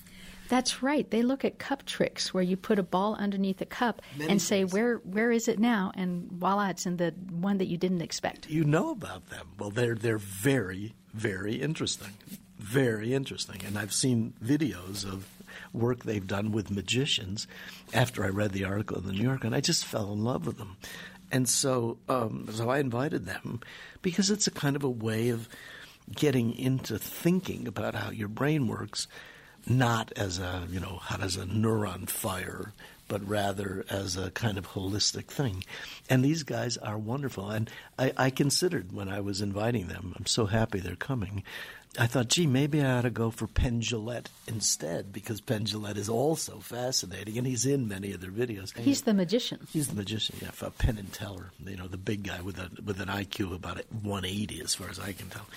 That's 0.49 0.81
right. 0.81 1.09
They 1.09 1.23
look 1.23 1.43
at 1.43 1.59
cup 1.59 1.85
tricks 1.85 2.33
where 2.33 2.43
you 2.43 2.55
put 2.55 2.79
a 2.79 2.83
ball 2.83 3.15
underneath 3.15 3.59
a 3.61 3.65
cup 3.65 4.01
Many 4.17 4.31
and 4.31 4.41
say, 4.41 4.63
"Where 4.63 4.97
where 4.99 5.31
is 5.31 5.47
it 5.47 5.59
now?" 5.59 5.91
And 5.95 6.31
voila, 6.31 6.69
it's 6.69 6.85
in 6.85 6.97
the 6.97 7.13
one 7.29 7.57
that 7.57 7.67
you 7.67 7.77
didn't 7.77 8.01
expect. 8.01 8.49
You 8.49 8.63
know 8.63 8.91
about 8.91 9.29
them. 9.29 9.47
Well, 9.59 9.71
they're 9.71 9.95
they're 9.95 10.17
very 10.17 10.93
very 11.13 11.55
interesting, 11.55 12.13
very 12.57 13.13
interesting. 13.13 13.61
And 13.65 13.77
I've 13.77 13.93
seen 13.93 14.33
videos 14.43 15.03
of 15.03 15.27
work 15.73 16.03
they've 16.03 16.27
done 16.27 16.51
with 16.51 16.71
magicians 16.71 17.47
after 17.93 18.23
I 18.23 18.29
read 18.29 18.51
the 18.51 18.63
article 18.63 18.97
in 18.97 19.05
the 19.05 19.13
New 19.13 19.23
Yorker, 19.23 19.47
and 19.47 19.55
I 19.55 19.61
just 19.61 19.85
fell 19.85 20.13
in 20.13 20.23
love 20.23 20.45
with 20.45 20.57
them. 20.57 20.77
And 21.31 21.49
so, 21.49 21.97
um, 22.07 22.47
so 22.51 22.69
I 22.69 22.79
invited 22.79 23.25
them 23.25 23.59
because 24.01 24.31
it's 24.31 24.47
a 24.47 24.51
kind 24.51 24.75
of 24.75 24.83
a 24.83 24.89
way 24.89 25.29
of 25.29 25.49
getting 26.15 26.57
into 26.57 26.97
thinking 26.97 27.67
about 27.67 27.95
how 27.95 28.11
your 28.11 28.27
brain 28.27 28.67
works 28.67 29.07
not 29.69 30.11
as 30.15 30.39
a, 30.39 30.65
you 30.69 30.79
know, 30.79 30.99
how 31.03 31.17
does 31.17 31.35
a 31.35 31.45
neuron 31.45 32.09
fire, 32.09 32.71
but 33.07 33.27
rather 33.27 33.85
as 33.89 34.15
a 34.17 34.31
kind 34.31 34.57
of 34.57 34.69
holistic 34.69 35.25
thing. 35.25 35.63
And 36.09 36.23
these 36.23 36.43
guys 36.43 36.77
are 36.77 36.97
wonderful. 36.97 37.49
And 37.49 37.69
I, 37.97 38.13
I 38.17 38.29
considered 38.29 38.91
when 38.93 39.09
I 39.09 39.19
was 39.19 39.41
inviting 39.41 39.87
them, 39.87 40.13
I'm 40.17 40.25
so 40.25 40.45
happy 40.45 40.79
they're 40.79 40.95
coming. 40.95 41.43
I 41.99 42.05
thought, 42.05 42.27
gee, 42.27 42.45
maybe 42.45 42.81
I 42.81 42.99
ought 42.99 43.01
to 43.01 43.09
go 43.09 43.31
for 43.31 43.47
Penn 43.47 43.81
Jillette 43.81 44.27
instead 44.47 45.11
because 45.11 45.41
Penn 45.41 45.65
Jillette 45.65 45.97
is 45.97 46.09
also 46.09 46.59
fascinating, 46.59 47.37
and 47.37 47.47
he's 47.47 47.65
in 47.65 47.87
many 47.87 48.11
of 48.11 48.21
their 48.21 48.29
videos. 48.29 48.77
He's 48.77 49.01
the 49.01 49.15
magician. 49.15 49.65
He's 49.71 49.87
the 49.87 49.95
magician, 49.95 50.35
yeah. 50.41 50.51
For 50.51 50.69
Penn 50.69 50.97
and 50.99 51.11
Teller, 51.11 51.51
you 51.65 51.75
know, 51.75 51.87
the 51.87 51.97
big 51.97 52.23
guy 52.23 52.41
with 52.41 52.59
a 52.59 52.69
with 52.83 52.99
an 52.99 53.07
IQ 53.07 53.45
of 53.45 53.51
about 53.53 53.81
180, 54.03 54.61
as 54.61 54.75
far 54.75 54.89
as 54.89 54.99
I 54.99 55.13
can 55.13 55.29
tell. 55.29 55.47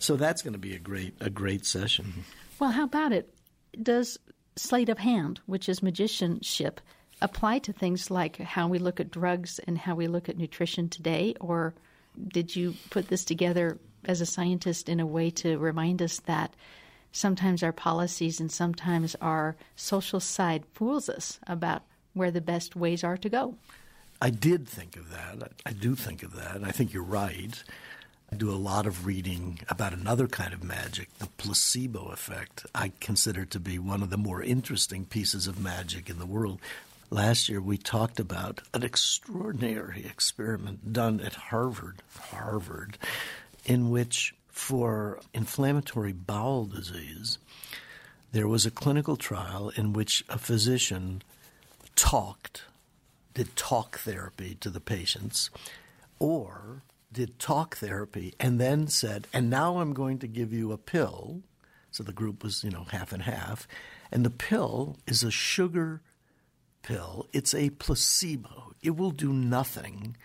So 0.00 0.16
that's 0.16 0.42
going 0.42 0.54
to 0.54 0.58
be 0.58 0.74
a 0.74 0.80
great 0.80 1.14
a 1.20 1.30
great 1.30 1.64
session. 1.64 2.24
Well, 2.58 2.70
how 2.70 2.84
about 2.84 3.12
it? 3.12 3.32
does 3.82 4.18
sleight 4.56 4.88
of 4.88 4.98
hand, 4.98 5.40
which 5.46 5.68
is 5.68 5.82
magicianship, 5.82 6.80
apply 7.22 7.58
to 7.60 7.72
things 7.72 8.10
like 8.10 8.38
how 8.38 8.68
we 8.68 8.78
look 8.78 9.00
at 9.00 9.10
drugs 9.10 9.58
and 9.66 9.78
how 9.78 9.94
we 9.94 10.06
look 10.06 10.28
at 10.28 10.38
nutrition 10.38 10.88
today? 10.88 11.34
Or 11.40 11.74
did 12.28 12.54
you 12.56 12.74
put 12.90 13.08
this 13.08 13.24
together 13.24 13.78
as 14.04 14.20
a 14.20 14.26
scientist 14.26 14.88
in 14.88 15.00
a 15.00 15.06
way 15.06 15.30
to 15.30 15.58
remind 15.58 16.02
us 16.02 16.20
that 16.20 16.54
sometimes 17.12 17.62
our 17.62 17.72
policies 17.72 18.40
and 18.40 18.50
sometimes 18.50 19.14
our 19.20 19.56
social 19.76 20.20
side 20.20 20.64
fools 20.72 21.08
us 21.08 21.38
about 21.46 21.82
where 22.14 22.30
the 22.30 22.40
best 22.40 22.74
ways 22.76 23.04
are 23.04 23.16
to 23.18 23.28
go? 23.28 23.56
I 24.22 24.30
did 24.30 24.68
think 24.68 24.96
of 24.96 25.10
that. 25.10 25.52
I 25.64 25.72
do 25.72 25.94
think 25.94 26.22
of 26.22 26.34
that. 26.36 26.62
I 26.62 26.70
think 26.72 26.92
you're 26.92 27.02
right. 27.02 27.62
I 28.32 28.36
do 28.36 28.50
a 28.50 28.52
lot 28.52 28.86
of 28.86 29.06
reading 29.06 29.58
about 29.68 29.92
another 29.92 30.28
kind 30.28 30.54
of 30.54 30.62
magic, 30.62 31.08
the 31.18 31.26
placebo 31.26 32.10
effect. 32.12 32.64
I 32.72 32.92
consider 33.00 33.44
to 33.46 33.58
be 33.58 33.76
one 33.78 34.02
of 34.04 34.10
the 34.10 34.16
more 34.16 34.40
interesting 34.40 35.04
pieces 35.04 35.48
of 35.48 35.58
magic 35.58 36.08
in 36.08 36.20
the 36.20 36.26
world. 36.26 36.60
Last 37.10 37.48
year, 37.48 37.60
we 37.60 37.76
talked 37.76 38.20
about 38.20 38.62
an 38.72 38.84
extraordinary 38.84 40.06
experiment 40.06 40.92
done 40.92 41.18
at 41.20 41.34
Harvard, 41.34 42.02
Harvard, 42.30 42.98
in 43.64 43.90
which 43.90 44.32
for 44.48 45.18
inflammatory 45.34 46.12
bowel 46.12 46.66
disease, 46.66 47.38
there 48.30 48.46
was 48.46 48.64
a 48.64 48.70
clinical 48.70 49.16
trial 49.16 49.70
in 49.70 49.92
which 49.92 50.22
a 50.28 50.38
physician 50.38 51.22
talked, 51.96 52.62
did 53.34 53.56
talk 53.56 53.98
therapy 53.98 54.56
to 54.60 54.70
the 54.70 54.80
patients, 54.80 55.50
or 56.20 56.82
did 57.12 57.38
talk 57.38 57.76
therapy 57.76 58.34
and 58.38 58.60
then 58.60 58.86
said, 58.88 59.26
and 59.32 59.50
now 59.50 59.78
I'm 59.78 59.92
going 59.92 60.18
to 60.20 60.28
give 60.28 60.52
you 60.52 60.72
a 60.72 60.78
pill. 60.78 61.42
So 61.90 62.02
the 62.02 62.12
group 62.12 62.44
was, 62.44 62.62
you 62.62 62.70
know, 62.70 62.84
half 62.84 63.12
and 63.12 63.22
half. 63.22 63.66
And 64.12 64.24
the 64.24 64.30
pill 64.30 64.96
is 65.06 65.22
a 65.22 65.30
sugar 65.30 66.02
pill. 66.82 67.26
It's 67.32 67.54
a 67.54 67.70
placebo. 67.70 68.74
It 68.82 68.96
will 68.96 69.10
do 69.10 69.32
nothing, 69.32 70.16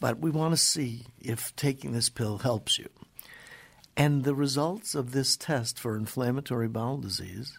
but 0.00 0.18
we 0.18 0.30
want 0.30 0.52
to 0.52 0.58
see 0.58 1.06
if 1.20 1.54
taking 1.56 1.92
this 1.92 2.08
pill 2.08 2.38
helps 2.38 2.78
you. 2.78 2.88
And 3.96 4.22
the 4.22 4.34
results 4.34 4.94
of 4.94 5.10
this 5.10 5.36
test 5.36 5.78
for 5.78 5.96
inflammatory 5.96 6.68
bowel 6.68 6.98
disease 6.98 7.58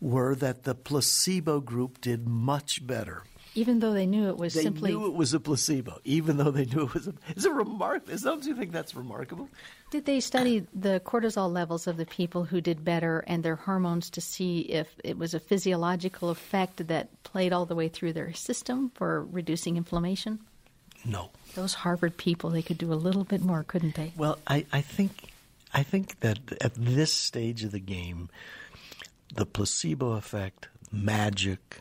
were 0.00 0.34
that 0.34 0.64
the 0.64 0.74
placebo 0.74 1.60
group 1.60 2.00
did 2.00 2.26
much 2.26 2.84
better 2.86 3.22
even 3.58 3.80
though 3.80 3.92
they 3.92 4.06
knew 4.06 4.28
it 4.28 4.36
was 4.36 4.54
they 4.54 4.62
simply. 4.62 4.92
knew 4.92 5.06
it 5.06 5.14
was 5.14 5.34
a 5.34 5.40
placebo, 5.40 5.98
even 6.04 6.36
though 6.36 6.50
they 6.50 6.64
knew 6.64 6.82
it 6.82 6.94
was 6.94 7.08
a. 7.08 7.14
Is 7.34 7.44
it 7.44 7.52
remarkable? 7.52 8.16
Don't 8.16 8.44
you 8.44 8.54
think 8.54 8.70
that's 8.70 8.94
remarkable? 8.94 9.48
Did 9.90 10.04
they 10.04 10.20
study 10.20 10.66
the 10.72 11.00
cortisol 11.04 11.52
levels 11.52 11.86
of 11.86 11.96
the 11.96 12.06
people 12.06 12.44
who 12.44 12.60
did 12.60 12.84
better 12.84 13.24
and 13.26 13.42
their 13.42 13.56
hormones 13.56 14.10
to 14.10 14.20
see 14.20 14.60
if 14.60 14.88
it 15.02 15.18
was 15.18 15.34
a 15.34 15.40
physiological 15.40 16.30
effect 16.30 16.86
that 16.86 17.22
played 17.24 17.52
all 17.52 17.66
the 17.66 17.74
way 17.74 17.88
through 17.88 18.12
their 18.12 18.32
system 18.32 18.92
for 18.94 19.24
reducing 19.24 19.76
inflammation? 19.76 20.38
No. 21.04 21.30
Those 21.54 21.74
Harvard 21.74 22.16
people, 22.16 22.50
they 22.50 22.62
could 22.62 22.78
do 22.78 22.92
a 22.92 22.94
little 22.94 23.24
bit 23.24 23.42
more, 23.42 23.64
couldn't 23.64 23.96
they? 23.96 24.12
Well, 24.16 24.38
I, 24.46 24.66
I 24.72 24.82
think 24.82 25.30
I 25.74 25.82
think 25.82 26.20
that 26.20 26.38
at 26.60 26.74
this 26.74 27.12
stage 27.12 27.64
of 27.64 27.72
the 27.72 27.80
game, 27.80 28.30
the 29.34 29.46
placebo 29.46 30.12
effect, 30.12 30.68
magic, 30.92 31.80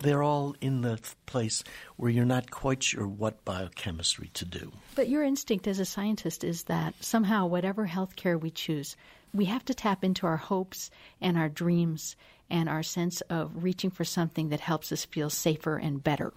they're 0.00 0.22
all 0.22 0.54
in 0.60 0.82
the 0.82 0.98
place 1.26 1.62
where 1.96 2.10
you're 2.10 2.24
not 2.24 2.50
quite 2.50 2.82
sure 2.82 3.06
what 3.06 3.44
biochemistry 3.44 4.30
to 4.34 4.44
do. 4.44 4.72
But 4.94 5.08
your 5.08 5.22
instinct 5.22 5.66
as 5.66 5.78
a 5.78 5.84
scientist 5.84 6.44
is 6.44 6.64
that 6.64 6.94
somehow, 7.00 7.46
whatever 7.46 7.86
healthcare 7.86 8.40
we 8.40 8.50
choose, 8.50 8.96
we 9.32 9.46
have 9.46 9.64
to 9.66 9.74
tap 9.74 10.04
into 10.04 10.26
our 10.26 10.36
hopes 10.36 10.90
and 11.20 11.36
our 11.36 11.48
dreams 11.48 12.16
and 12.50 12.68
our 12.68 12.82
sense 12.82 13.20
of 13.22 13.62
reaching 13.62 13.90
for 13.90 14.04
something 14.04 14.48
that 14.48 14.60
helps 14.60 14.90
us 14.92 15.04
feel 15.04 15.30
safer 15.30 15.76
and 15.76 16.02
better. 16.02 16.32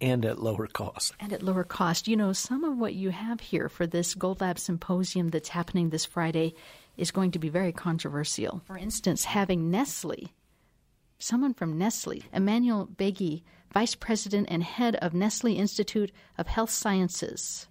And 0.00 0.24
at 0.24 0.42
lower 0.42 0.66
cost. 0.66 1.14
And 1.20 1.32
at 1.32 1.42
lower 1.42 1.64
cost. 1.64 2.08
You 2.08 2.16
know, 2.16 2.32
some 2.32 2.64
of 2.64 2.76
what 2.76 2.94
you 2.94 3.10
have 3.10 3.40
here 3.40 3.68
for 3.68 3.86
this 3.86 4.14
Gold 4.14 4.40
Lab 4.40 4.58
symposium 4.58 5.28
that's 5.28 5.48
happening 5.48 5.90
this 5.90 6.04
Friday 6.04 6.54
is 6.96 7.10
going 7.10 7.30
to 7.32 7.38
be 7.38 7.48
very 7.48 7.72
controversial. 7.72 8.62
For 8.66 8.76
instance, 8.76 9.24
having 9.24 9.70
Nestle 9.70 10.32
someone 11.24 11.54
from 11.54 11.78
Nestle, 11.78 12.22
Emmanuel 12.34 12.86
Baetge, 12.86 13.42
Vice 13.72 13.94
President 13.94 14.46
and 14.50 14.62
Head 14.62 14.94
of 14.96 15.14
Nestle 15.14 15.56
Institute 15.56 16.12
of 16.36 16.46
Health 16.46 16.70
Sciences. 16.70 17.66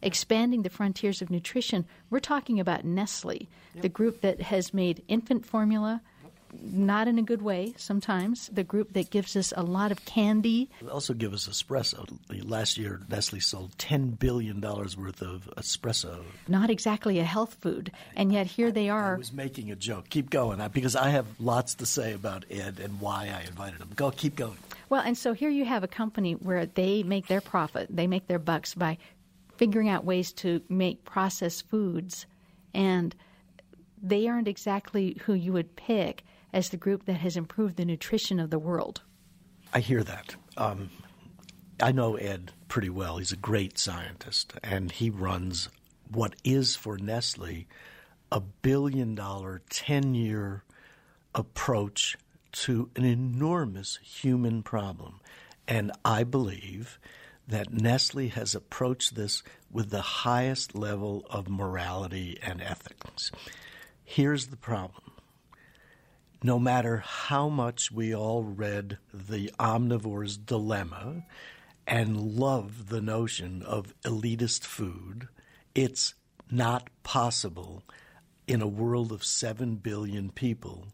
Expanding 0.00 0.62
the 0.62 0.70
frontiers 0.70 1.20
of 1.20 1.28
nutrition, 1.28 1.84
we're 2.08 2.20
talking 2.20 2.60
about 2.60 2.84
Nestle, 2.84 3.48
yep. 3.74 3.82
the 3.82 3.88
group 3.88 4.20
that 4.20 4.42
has 4.42 4.72
made 4.72 5.02
infant 5.08 5.44
formula, 5.44 6.02
not 6.52 7.08
in 7.08 7.18
a 7.18 7.22
good 7.22 7.42
way 7.42 7.74
sometimes. 7.76 8.48
The 8.52 8.64
group 8.64 8.92
that 8.94 9.10
gives 9.10 9.36
us 9.36 9.52
a 9.56 9.62
lot 9.62 9.92
of 9.92 10.04
candy. 10.04 10.70
They 10.80 10.88
also 10.88 11.14
give 11.14 11.32
us 11.32 11.48
espresso. 11.48 12.06
Last 12.44 12.78
year, 12.78 13.00
Nestle 13.08 13.40
sold 13.40 13.76
$10 13.78 14.18
billion 14.18 14.60
worth 14.60 15.22
of 15.22 15.50
espresso. 15.56 16.22
Not 16.46 16.70
exactly 16.70 17.18
a 17.18 17.24
health 17.24 17.56
food, 17.60 17.92
and 18.16 18.32
yet 18.32 18.46
here 18.46 18.70
they 18.70 18.88
are. 18.88 19.14
I 19.14 19.18
was 19.18 19.32
making 19.32 19.70
a 19.70 19.76
joke. 19.76 20.08
Keep 20.08 20.30
going, 20.30 20.66
because 20.72 20.96
I 20.96 21.10
have 21.10 21.26
lots 21.38 21.74
to 21.76 21.86
say 21.86 22.12
about 22.12 22.44
Ed 22.50 22.80
and 22.82 23.00
why 23.00 23.32
I 23.34 23.46
invited 23.46 23.80
him. 23.80 23.90
Go, 23.94 24.10
keep 24.10 24.36
going. 24.36 24.58
Well, 24.88 25.02
and 25.02 25.16
so 25.16 25.34
here 25.34 25.50
you 25.50 25.64
have 25.64 25.84
a 25.84 25.88
company 25.88 26.32
where 26.32 26.66
they 26.66 27.02
make 27.02 27.26
their 27.26 27.40
profit, 27.40 27.88
they 27.90 28.06
make 28.06 28.26
their 28.26 28.38
bucks 28.38 28.74
by 28.74 28.98
figuring 29.56 29.88
out 29.88 30.04
ways 30.04 30.32
to 30.32 30.62
make 30.68 31.04
processed 31.04 31.68
foods, 31.68 32.26
and 32.72 33.14
they 34.02 34.28
aren't 34.28 34.48
exactly 34.48 35.18
who 35.24 35.34
you 35.34 35.52
would 35.52 35.76
pick 35.76 36.24
as 36.52 36.70
the 36.70 36.76
group 36.76 37.04
that 37.06 37.18
has 37.18 37.36
improved 37.36 37.76
the 37.76 37.84
nutrition 37.84 38.40
of 38.40 38.50
the 38.50 38.58
world. 38.58 39.02
I 39.72 39.80
hear 39.80 40.02
that. 40.02 40.34
Um, 40.56 40.90
I 41.80 41.92
know 41.92 42.16
Ed 42.16 42.52
pretty 42.68 42.90
well. 42.90 43.18
He's 43.18 43.32
a 43.32 43.36
great 43.36 43.78
scientist, 43.78 44.54
and 44.62 44.90
he 44.90 45.10
runs 45.10 45.68
what 46.10 46.34
is 46.44 46.74
for 46.74 46.96
Nestle 46.96 47.66
a 48.30 48.40
billion 48.40 49.14
dollar, 49.14 49.62
10 49.70 50.14
year 50.14 50.62
approach 51.34 52.16
to 52.52 52.90
an 52.96 53.04
enormous 53.04 53.98
human 54.02 54.62
problem. 54.62 55.20
And 55.66 55.92
I 56.04 56.24
believe 56.24 56.98
that 57.46 57.72
Nestle 57.72 58.28
has 58.28 58.54
approached 58.54 59.14
this 59.14 59.42
with 59.70 59.90
the 59.90 60.02
highest 60.02 60.74
level 60.74 61.26
of 61.30 61.48
morality 61.48 62.38
and 62.42 62.60
ethics. 62.60 63.30
Here's 64.04 64.48
the 64.48 64.56
problem. 64.56 65.07
No 66.42 66.60
matter 66.60 66.98
how 66.98 67.48
much 67.48 67.90
we 67.90 68.14
all 68.14 68.44
read 68.44 68.98
The 69.12 69.50
Omnivore's 69.58 70.36
Dilemma 70.36 71.24
and 71.84 72.16
love 72.16 72.90
the 72.90 73.00
notion 73.00 73.62
of 73.62 73.92
elitist 74.02 74.64
food, 74.64 75.26
it's 75.74 76.14
not 76.48 76.90
possible 77.02 77.82
in 78.46 78.62
a 78.62 78.68
world 78.68 79.10
of 79.10 79.24
7 79.24 79.76
billion 79.76 80.30
people 80.30 80.86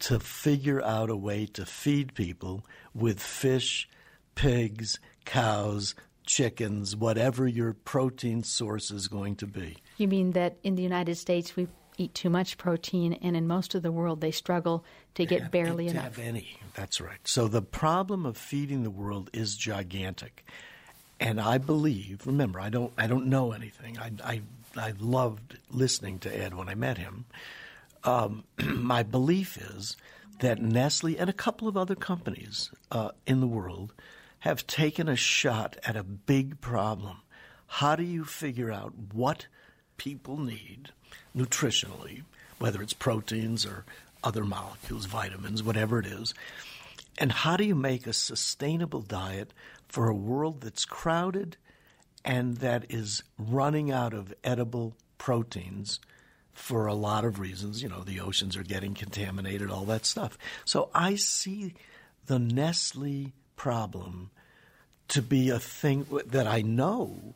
to 0.00 0.20
figure 0.20 0.82
out 0.82 1.08
a 1.08 1.16
way 1.16 1.46
to 1.46 1.64
feed 1.64 2.14
people 2.14 2.66
with 2.94 3.18
fish, 3.18 3.88
pigs, 4.34 4.98
cows, 5.24 5.94
chickens, 6.26 6.94
whatever 6.94 7.46
your 7.46 7.72
protein 7.72 8.42
source 8.42 8.90
is 8.90 9.08
going 9.08 9.36
to 9.36 9.46
be. 9.46 9.78
You 9.96 10.08
mean 10.08 10.32
that 10.32 10.58
in 10.62 10.74
the 10.74 10.82
United 10.82 11.14
States 11.16 11.56
we 11.56 11.66
eat 11.98 12.14
too 12.14 12.30
much 12.30 12.58
protein, 12.58 13.14
and 13.14 13.36
in 13.36 13.46
most 13.46 13.74
of 13.74 13.82
the 13.82 13.92
world 13.92 14.20
they 14.20 14.30
struggle 14.30 14.84
to 15.14 15.26
get 15.26 15.42
have, 15.42 15.50
barely 15.50 15.86
to 15.86 15.90
enough? 15.90 16.04
have 16.04 16.18
any. 16.18 16.58
That's 16.74 17.00
right. 17.00 17.18
So 17.24 17.48
the 17.48 17.62
problem 17.62 18.24
of 18.26 18.36
feeding 18.36 18.82
the 18.82 18.90
world 18.90 19.30
is 19.32 19.56
gigantic, 19.56 20.44
and 21.20 21.40
I 21.40 21.58
believe. 21.58 22.26
Remember, 22.26 22.60
I 22.60 22.70
don't. 22.70 22.92
I 22.96 23.06
don't 23.06 23.26
know 23.26 23.52
anything. 23.52 23.98
I. 23.98 24.12
I, 24.24 24.42
I 24.76 24.94
loved 24.98 25.58
listening 25.70 26.18
to 26.20 26.34
Ed 26.34 26.54
when 26.54 26.68
I 26.68 26.74
met 26.74 26.96
him. 26.96 27.26
Um, 28.04 28.44
my 28.58 29.02
belief 29.02 29.58
is 29.58 29.96
that 30.40 30.60
Nestle 30.60 31.18
and 31.18 31.30
a 31.30 31.34
couple 31.34 31.68
of 31.68 31.76
other 31.76 31.94
companies 31.94 32.70
uh, 32.90 33.10
in 33.26 33.40
the 33.40 33.46
world 33.46 33.92
have 34.40 34.66
taken 34.66 35.08
a 35.08 35.16
shot 35.16 35.76
at 35.84 35.94
a 35.96 36.02
big 36.02 36.60
problem. 36.60 37.18
How 37.66 37.96
do 37.96 38.02
you 38.02 38.24
figure 38.24 38.72
out 38.72 38.92
what 39.12 39.46
people 40.02 40.36
need 40.36 40.90
nutritionally, 41.36 42.22
whether 42.58 42.82
it's 42.82 42.92
proteins 42.92 43.64
or 43.64 43.84
other 44.24 44.44
molecules, 44.44 45.06
vitamins, 45.06 45.62
whatever 45.62 46.00
it 46.00 46.06
is? 46.06 46.34
And 47.18 47.30
how 47.30 47.56
do 47.56 47.64
you 47.64 47.76
make 47.76 48.08
a 48.08 48.12
sustainable 48.12 49.02
diet 49.02 49.52
for 49.86 50.08
a 50.08 50.14
world 50.14 50.60
that's 50.60 50.84
crowded 50.84 51.56
and 52.24 52.56
that 52.56 52.84
is 52.88 53.22
running 53.38 53.92
out 53.92 54.12
of 54.12 54.34
edible 54.42 54.96
proteins 55.18 56.00
for 56.52 56.86
a 56.86 56.94
lot 56.94 57.24
of 57.24 57.38
reasons? 57.38 57.80
You 57.80 57.88
know, 57.88 58.02
the 58.02 58.18
oceans 58.18 58.56
are 58.56 58.64
getting 58.64 58.94
contaminated, 58.94 59.70
all 59.70 59.84
that 59.84 60.04
stuff. 60.04 60.36
So 60.64 60.90
I 60.92 61.14
see 61.14 61.74
the 62.26 62.40
Nestle 62.40 63.34
problem 63.54 64.30
to 65.06 65.22
be 65.22 65.48
a 65.48 65.60
thing 65.60 66.06
that 66.26 66.48
I 66.48 66.60
know 66.60 67.34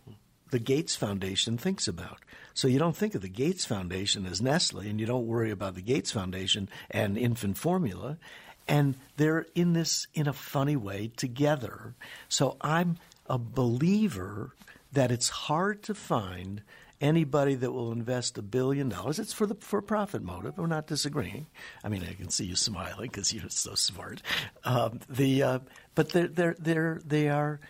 the 0.50 0.58
Gates 0.58 0.96
Foundation 0.96 1.58
thinks 1.58 1.88
about. 1.88 2.18
So 2.54 2.68
you 2.68 2.78
don't 2.78 2.96
think 2.96 3.14
of 3.14 3.22
the 3.22 3.28
Gates 3.28 3.64
Foundation 3.64 4.24
as 4.26 4.40
Nestle, 4.40 4.80
and 4.80 4.98
you 4.98 5.06
don't 5.06 5.26
worry 5.26 5.50
about 5.50 5.74
the 5.74 5.82
Gates 5.82 6.10
Foundation 6.10 6.68
and 6.90 7.18
infant 7.18 7.58
formula, 7.58 8.18
and 8.66 8.94
they're 9.16 9.46
in 9.54 9.72
this 9.74 10.06
in 10.14 10.26
a 10.26 10.32
funny 10.32 10.76
way 10.76 11.10
together. 11.16 11.94
So 12.28 12.56
I'm 12.60 12.98
a 13.28 13.38
believer 13.38 14.54
that 14.92 15.10
it's 15.10 15.28
hard 15.28 15.82
to 15.84 15.94
find 15.94 16.62
anybody 17.00 17.54
that 17.54 17.72
will 17.72 17.92
invest 17.92 18.38
a 18.38 18.42
billion 18.42 18.88
dollars. 18.88 19.18
It's 19.18 19.32
for 19.32 19.46
the 19.46 19.54
for 19.56 19.82
profit 19.82 20.22
motive. 20.22 20.56
We're 20.56 20.66
not 20.66 20.86
disagreeing. 20.86 21.46
I 21.84 21.88
mean, 21.88 22.02
I 22.08 22.14
can 22.14 22.30
see 22.30 22.46
you 22.46 22.56
smiling 22.56 23.10
because 23.10 23.32
you're 23.32 23.48
so 23.50 23.74
smart. 23.74 24.22
Um, 24.64 25.00
the 25.08 25.42
uh, 25.42 25.58
but 25.94 26.10
they're 26.10 26.28
they're 26.28 26.56
they're 26.58 27.00
they 27.04 27.28
are 27.28 27.60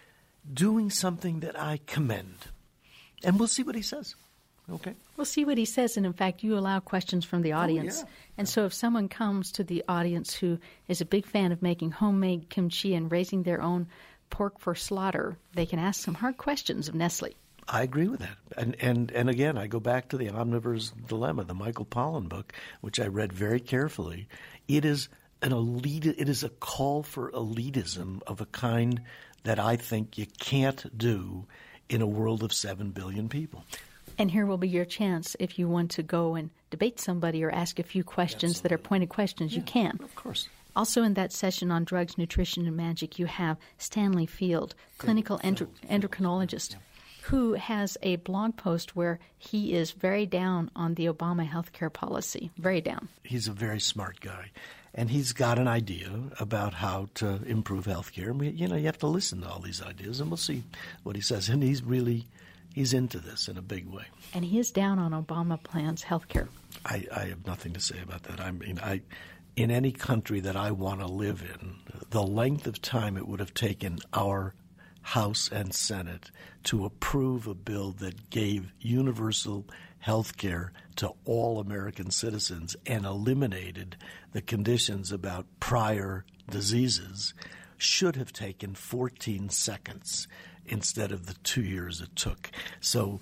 doing 0.53 0.91
something 0.91 1.41
that 1.41 1.59
I 1.59 1.81
commend, 1.87 2.37
and 3.24 3.38
we'll 3.38 3.48
see 3.48 3.62
what 3.62 3.74
he 3.74 3.83
says. 3.83 4.14
Okay. 4.70 4.94
We'll 5.16 5.24
see 5.24 5.44
what 5.44 5.59
he 5.59 5.64
says, 5.64 5.96
and 5.96 6.05
in 6.05 6.12
fact, 6.12 6.42
you 6.42 6.59
allow 6.59 6.81
questions 6.81 7.24
from 7.24 7.42
the 7.42 7.52
oh, 7.52 7.59
audience. 7.59 8.00
yeah. 8.00 8.11
And 8.38 8.48
so, 8.48 8.64
if 8.64 8.74
someone 8.74 9.09
comes 9.09 9.52
to 9.52 9.64
the 9.64 9.85
audience 9.88 10.35
who 10.35 10.59
is 10.88 11.00
a 11.00 11.05
big 11.05 11.24
fan 11.24 11.52
of 11.52 11.62
making 11.62 11.92
homemade 11.92 12.48
kimchi 12.48 12.94
and 12.94 13.11
raising 13.11 13.44
their 13.44 13.62
own 13.62 13.87
pork 14.29 14.59
for 14.59 14.74
slaughter, 14.74 15.38
they 15.55 15.66
can 15.66 15.79
ask 15.79 16.02
some 16.02 16.14
hard 16.14 16.37
questions 16.37 16.88
of 16.88 16.96
Nestle. 16.96 17.37
I 17.68 17.83
agree 17.83 18.09
with 18.09 18.20
that, 18.20 18.37
and 18.57 18.76
and 18.81 19.11
and 19.12 19.31
again, 19.31 19.57
I 19.57 19.66
go 19.66 19.81
back 19.81 20.09
to 20.09 20.16
the 20.16 20.31
Omnivore's 20.31 20.90
Dilemma, 20.90 21.44
the 21.44 21.55
Michael 21.55 21.85
Pollan 21.85 22.29
book, 22.29 22.52
which 22.81 23.00
I 23.00 23.07
read 23.07 23.33
very 23.33 23.61
carefully. 23.61 24.29
It 24.66 24.85
is 24.85 25.09
an 25.42 25.52
elite. 25.52 26.07
It 26.07 26.29
is 26.29 26.42
a 26.42 26.48
call 26.48 27.02
for 27.02 27.31
elitism 27.33 28.22
of 28.26 28.40
a 28.40 28.46
kind 28.46 29.02
that 29.44 29.59
I 29.61 29.76
think 29.76 30.18
you 30.18 30.26
can't 30.38 30.96
do 30.96 31.46
in 31.88 32.03
a 32.03 32.07
world 32.07 32.42
of 32.42 32.53
seven 32.53 32.90
billion 32.90 33.29
people. 33.29 33.64
And 34.18 34.31
here 34.31 34.46
will 34.46 34.57
be 34.57 34.68
your 34.68 34.85
chance 34.85 35.37
if 35.38 35.59
you 35.59 35.68
want 35.68 35.90
to 35.92 36.03
go 36.03 36.35
and 36.35 36.51
debate 36.70 36.99
somebody 36.99 37.44
or 37.44 37.51
ask 37.51 37.79
a 37.79 37.83
few 37.83 38.03
questions 38.03 38.62
that 38.62 38.72
are 38.72 38.79
pointed 38.79 39.09
questions. 39.09 39.55
You 39.55 39.62
can. 39.62 39.99
Of 40.03 40.14
course. 40.14 40.49
Also, 40.75 41.03
in 41.03 41.14
that 41.14 41.33
session 41.33 41.70
on 41.70 41.85
drugs, 41.85 42.18
nutrition, 42.18 42.66
and 42.66 42.77
magic, 42.77 43.18
you 43.18 43.27
have 43.27 43.57
Stanley 43.79 44.27
Feld, 44.27 44.75
clinical 44.99 45.40
endo- 45.42 45.68
endocrinologist, 45.88 46.77
who 47.27 47.55
has 47.55 47.99
a 48.03 48.17
blog 48.17 48.57
post 48.57 48.95
where 48.95 49.19
he 49.37 49.75
is 49.75 49.91
very 49.91 50.27
down 50.27 50.71
on 50.77 50.95
the 50.95 51.07
Obama 51.07 51.45
health 51.45 51.73
care 51.73 51.91
policy. 51.91 52.51
Very 52.57 52.81
down. 52.81 53.09
He's 53.25 53.49
a 53.49 53.53
very 53.53 53.81
smart 53.81 54.21
guy, 54.21 54.53
and 54.95 55.11
he's 55.11 55.33
got 55.33 55.59
an 55.59 55.67
idea 55.67 56.11
about 56.39 56.73
how 56.75 57.09
to 57.15 57.43
improve 57.45 57.87
healthcare. 57.87 58.29
And 58.29 58.39
we, 58.39 58.51
you 58.51 58.69
know, 58.69 58.77
you 58.77 58.87
have 58.87 58.99
to 58.99 59.09
listen 59.09 59.41
to 59.41 59.49
all 59.49 59.59
these 59.59 59.83
ideas, 59.83 60.21
and 60.21 60.31
we'll 60.31 60.37
see 60.37 60.62
what 61.03 61.17
he 61.17 61.23
says. 61.23 61.49
And 61.49 61.65
he's 61.65 61.83
really 61.83 62.27
he's 62.75 62.93
into 62.93 63.19
this 63.19 63.49
in 63.49 63.59
a 63.59 63.62
big 63.62 63.89
way. 63.89 64.05
And 64.33 64.45
he 64.45 64.61
is 64.61 64.71
down 64.71 65.01
on 65.01 65.11
Obama 65.11 65.61
plans 65.61 66.05
healthcare. 66.05 66.47
I, 66.85 67.07
I 67.15 67.25
have 67.25 67.45
nothing 67.45 67.73
to 67.73 67.81
say 67.81 67.97
about 68.01 68.23
that. 68.25 68.41
I 68.41 68.53
mean, 68.53 68.79
I 68.81 69.03
in 69.57 69.73
any 69.73 69.91
country 69.91 70.39
that 70.41 70.55
I 70.55 70.71
want 70.71 71.01
to 71.01 71.07
live 71.07 71.43
in, 71.43 71.77
the 72.11 72.23
length 72.23 72.69
of 72.69 72.81
time 72.81 73.17
it 73.17 73.27
would 73.27 73.41
have 73.41 73.55
taken 73.55 73.99
our 74.12 74.55
House 75.07 75.49
and 75.53 75.73
Senate 75.73 76.33
to 76.66 76.85
approve 76.85 77.46
a 77.46 77.55
bill 77.55 77.92
that 77.92 78.29
gave 78.29 78.72
universal 78.81 79.64
health 80.00 80.37
care 80.37 80.72
to 80.96 81.12
all 81.24 81.61
American 81.61 82.11
citizens 82.11 82.76
and 82.87 83.05
eliminated 83.07 83.96
the 84.33 84.42
conditions 84.42 85.12
about 85.12 85.46
prior 85.61 86.24
diseases 86.50 87.35
should 87.76 88.16
have 88.16 88.33
taken 88.33 88.74
14 88.74 89.48
seconds 89.48 90.26
instead 90.66 91.12
of 91.12 91.26
the 91.26 91.35
two 91.44 91.62
years 91.62 92.00
it 92.00 92.14
took. 92.16 92.50
So 92.81 93.20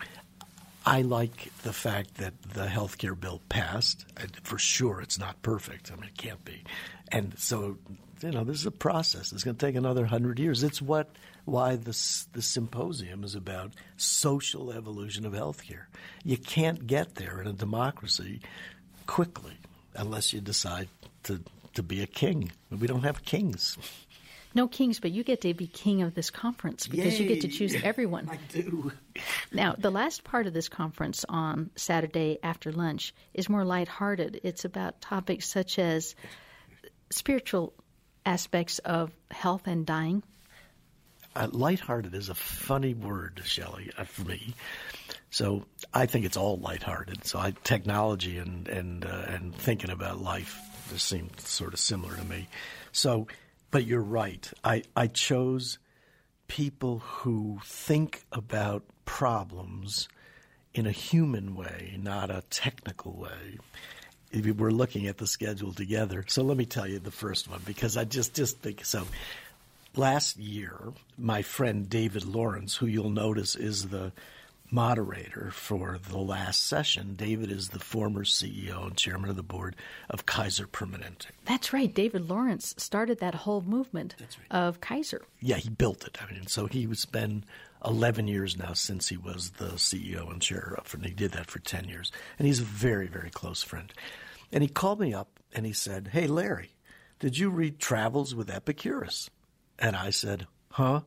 I 0.86 1.02
like 1.02 1.50
the 1.62 1.72
fact 1.72 2.14
that 2.16 2.34
the 2.54 2.66
health 2.66 2.96
care 2.96 3.14
bill 3.14 3.42
passed. 3.48 4.06
For 4.42 4.58
sure, 4.58 5.00
it's 5.00 5.18
not 5.18 5.42
perfect. 5.42 5.92
I 5.92 5.96
mean, 5.96 6.04
it 6.04 6.16
can't 6.16 6.44
be. 6.44 6.64
And 7.08 7.38
so, 7.38 7.76
you 8.22 8.30
know, 8.30 8.44
this 8.44 8.58
is 8.58 8.66
a 8.66 8.70
process. 8.70 9.32
It's 9.32 9.44
going 9.44 9.56
to 9.56 9.66
take 9.66 9.76
another 9.76 10.06
hundred 10.06 10.38
years. 10.38 10.62
It's 10.62 10.80
what 10.80 11.10
why 11.44 11.76
this 11.76 12.26
the 12.32 12.42
symposium 12.42 13.24
is 13.24 13.34
about 13.34 13.72
social 13.96 14.72
evolution 14.72 15.26
of 15.26 15.32
healthcare. 15.32 15.84
You 16.22 16.36
can't 16.36 16.86
get 16.86 17.16
there 17.16 17.40
in 17.40 17.46
a 17.46 17.52
democracy 17.52 18.40
quickly 19.06 19.58
unless 19.94 20.32
you 20.32 20.40
decide 20.40 20.88
to 21.24 21.40
to 21.74 21.82
be 21.82 22.02
a 22.02 22.06
king. 22.06 22.52
We 22.70 22.86
don't 22.86 23.04
have 23.04 23.24
kings. 23.24 23.76
No 24.56 24.68
kings, 24.68 25.00
but 25.00 25.10
you 25.10 25.24
get 25.24 25.40
to 25.40 25.52
be 25.52 25.66
king 25.66 26.02
of 26.02 26.14
this 26.14 26.30
conference 26.30 26.86
because 26.86 27.18
you 27.18 27.26
get 27.26 27.40
to 27.40 27.48
choose 27.48 27.74
everyone. 27.82 28.28
I 28.30 28.38
do. 28.52 28.92
Now, 29.52 29.74
the 29.76 29.90
last 29.90 30.22
part 30.22 30.46
of 30.46 30.52
this 30.52 30.68
conference 30.68 31.24
on 31.28 31.70
Saturday 31.74 32.38
after 32.40 32.70
lunch 32.70 33.12
is 33.34 33.48
more 33.48 33.64
lighthearted. 33.64 34.40
It's 34.44 34.64
about 34.64 35.00
topics 35.00 35.48
such 35.48 35.80
as 35.80 36.14
spiritual 37.10 37.74
aspects 38.24 38.78
of 38.78 39.10
health 39.32 39.66
and 39.66 39.84
dying. 39.84 40.22
Uh, 41.36 41.48
lighthearted 41.50 42.14
is 42.14 42.28
a 42.28 42.34
funny 42.34 42.94
word, 42.94 43.40
Shelley, 43.44 43.90
uh, 43.98 44.04
for 44.04 44.22
me. 44.22 44.54
So 45.30 45.64
I 45.92 46.06
think 46.06 46.24
it's 46.24 46.36
all 46.36 46.58
lighthearted. 46.58 47.24
So 47.24 47.38
I, 47.38 47.54
technology 47.64 48.38
and 48.38 48.68
and 48.68 49.04
uh, 49.04 49.24
and 49.28 49.54
thinking 49.54 49.90
about 49.90 50.20
life 50.20 50.60
just 50.90 51.06
seem 51.06 51.30
sort 51.38 51.72
of 51.72 51.80
similar 51.80 52.14
to 52.14 52.24
me. 52.24 52.48
So, 52.92 53.26
but 53.70 53.84
you're 53.84 54.00
right. 54.00 54.48
I 54.62 54.84
I 54.94 55.08
chose 55.08 55.78
people 56.46 57.00
who 57.00 57.58
think 57.64 58.24
about 58.30 58.84
problems 59.04 60.08
in 60.72 60.86
a 60.86 60.92
human 60.92 61.54
way, 61.54 61.96
not 62.00 62.30
a 62.30 62.42
technical 62.50 63.12
way. 63.12 63.58
We're 64.32 64.70
looking 64.70 65.06
at 65.06 65.18
the 65.18 65.26
schedule 65.26 65.72
together. 65.72 66.24
So 66.26 66.42
let 66.42 66.56
me 66.56 66.66
tell 66.66 66.88
you 66.88 66.98
the 66.98 67.12
first 67.12 67.48
one 67.48 67.60
because 67.64 67.96
I 67.96 68.04
just 68.04 68.34
just 68.34 68.58
think 68.60 68.84
so. 68.84 69.06
Last 69.96 70.36
year, 70.36 70.92
my 71.16 71.42
friend 71.42 71.88
David 71.88 72.24
Lawrence, 72.24 72.76
who 72.76 72.86
you'll 72.86 73.10
notice 73.10 73.54
is 73.54 73.88
the 73.88 74.12
moderator 74.70 75.50
for 75.52 75.98
the 76.10 76.18
last 76.18 76.66
session. 76.66 77.14
David 77.14 77.50
is 77.50 77.68
the 77.68 77.78
former 77.78 78.24
CEO 78.24 78.86
and 78.86 78.96
chairman 78.96 79.30
of 79.30 79.36
the 79.36 79.42
board 79.42 79.76
of 80.10 80.26
Kaiser 80.26 80.66
Permanente. 80.66 81.26
That's 81.44 81.72
right. 81.72 81.94
David 81.94 82.28
Lawrence 82.28 82.74
started 82.76 83.20
that 83.20 83.34
whole 83.34 83.60
movement 83.60 84.16
right. 84.18 84.28
of 84.50 84.80
Kaiser. 84.80 85.22
Yeah, 85.40 85.56
he 85.56 85.68
built 85.68 86.04
it. 86.06 86.18
I 86.20 86.32
mean, 86.32 86.46
so 86.48 86.66
he's 86.66 87.04
been 87.04 87.44
11 87.84 88.26
years 88.26 88.56
now 88.56 88.72
since 88.72 89.08
he 89.08 89.16
was 89.16 89.50
the 89.50 89.72
CEO 89.72 90.30
and 90.30 90.42
chair 90.42 90.74
of, 90.78 90.92
and 90.94 91.04
he 91.04 91.12
did 91.12 91.32
that 91.32 91.50
for 91.50 91.60
10 91.60 91.88
years. 91.88 92.10
And 92.38 92.46
he's 92.46 92.60
a 92.60 92.64
very, 92.64 93.06
very 93.06 93.30
close 93.30 93.62
friend. 93.62 93.92
And 94.50 94.62
he 94.62 94.68
called 94.68 94.98
me 94.98 95.14
up 95.14 95.38
and 95.52 95.66
he 95.66 95.72
said, 95.72 96.10
Hey, 96.12 96.26
Larry, 96.26 96.70
did 97.20 97.38
you 97.38 97.50
read 97.50 97.78
Travels 97.78 98.34
with 98.34 98.50
Epicurus? 98.50 99.30
And 99.78 99.96
I 99.96 100.10
said, 100.10 100.46
Huh? 100.70 101.00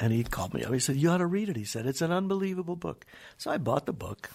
And 0.00 0.12
he 0.12 0.22
called 0.22 0.52
me 0.52 0.64
up. 0.64 0.72
He 0.72 0.78
said, 0.78 0.96
You 0.96 1.10
ought 1.10 1.18
to 1.18 1.26
read 1.26 1.48
it. 1.48 1.56
He 1.56 1.64
said, 1.64 1.86
It's 1.86 2.02
an 2.02 2.12
unbelievable 2.12 2.76
book. 2.76 3.06
So 3.36 3.50
I 3.50 3.58
bought 3.58 3.86
the 3.86 3.92
book, 3.92 4.30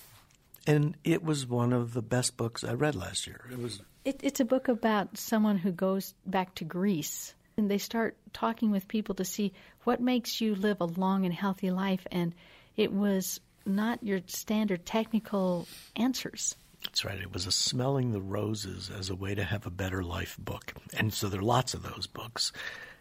and 0.66 0.96
it 1.04 1.24
was 1.24 1.46
one 1.46 1.74
of 1.74 1.94
the 1.94 2.02
best 2.02 2.38
books 2.38 2.64
I 2.64 2.74
read 2.74 2.96
last 2.96 3.28
year. 3.28 3.46
It 3.52 3.60
was. 3.60 3.82
It, 4.06 4.20
it's 4.24 4.40
a 4.40 4.46
book 4.46 4.68
about 4.68 5.18
someone 5.18 5.58
who 5.58 5.72
goes 5.72 6.14
back 6.26 6.56
to 6.56 6.66
Greece, 6.66 7.34
and 7.56 7.70
they 7.70 7.78
start 7.78 8.18
talking 8.34 8.72
with 8.72 8.88
people 8.88 9.16
to 9.16 9.26
see 9.26 9.54
what 9.84 10.02
makes 10.02 10.42
you 10.42 10.56
live 10.56 10.82
a 10.82 10.86
long 10.86 11.26
and 11.26 11.34
healthy 11.34 11.72
life. 11.72 12.06
And 12.12 12.34
it 12.76 12.92
was 12.92 13.40
not 13.66 14.04
your 14.04 14.22
standard 14.26 14.86
technical 14.86 15.68
answers. 15.96 16.56
That's 16.84 17.06
right. 17.06 17.20
It 17.20 17.32
was 17.32 17.48
a 17.48 17.52
smelling 17.52 18.12
the 18.12 18.22
roses 18.22 18.90
as 18.90 19.10
a 19.10 19.16
way 19.16 19.36
to 19.36 19.44
have 19.44 19.66
a 19.66 19.72
better 19.72 20.04
life 20.04 20.38
book. 20.38 20.74
And 20.98 21.14
so 21.14 21.30
there 21.30 21.40
are 21.40 21.44
lots 21.44 21.74
of 21.74 21.84
those 21.84 22.08
books 22.08 22.52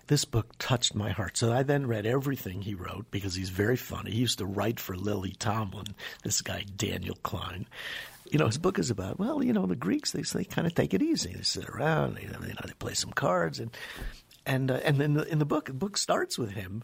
this 0.07 0.25
book 0.25 0.55
touched 0.59 0.95
my 0.95 1.11
heart. 1.11 1.37
So 1.37 1.53
I 1.53 1.63
then 1.63 1.87
read 1.87 2.07
everything 2.07 2.63
he 2.63 2.75
wrote 2.75 3.11
because 3.11 3.35
he's 3.35 3.51
very 3.51 3.77
funny. 3.77 4.11
He 4.11 4.19
used 4.19 4.39
to 4.39 4.47
write 4.47 4.81
for 4.81 4.97
Lily 4.97 5.35
Tomlin, 5.39 5.95
this 6.23 6.41
guy 6.41 6.65
Daniel 6.77 7.17
Klein. 7.23 7.67
You 8.31 8.39
know, 8.39 8.47
his 8.47 8.59
book 8.59 8.79
is 8.79 8.91
about 8.91 9.19
well, 9.19 9.43
you 9.43 9.53
know, 9.53 9.67
the 9.67 9.77
Greeks 9.77 10.13
they 10.13 10.23
they 10.23 10.45
kind 10.45 10.67
of 10.67 10.75
take 10.75 10.95
it 10.95 11.03
easy. 11.03 11.35
They 11.35 11.43
sit 11.43 11.69
around, 11.69 12.17
they, 12.17 12.23
you 12.23 12.29
know, 12.29 12.39
they 12.65 12.73
play 12.79 12.95
some 12.95 13.13
cards, 13.13 13.61
and 13.61 13.71
and 14.47 14.71
uh, 14.71 14.81
and 14.85 15.01
in 15.01 15.15
the, 15.15 15.25
in 15.29 15.39
the 15.39 15.45
book, 15.45 15.67
the 15.67 15.73
book 15.75 15.97
starts 15.97 16.39
with 16.39 16.51
him 16.51 16.83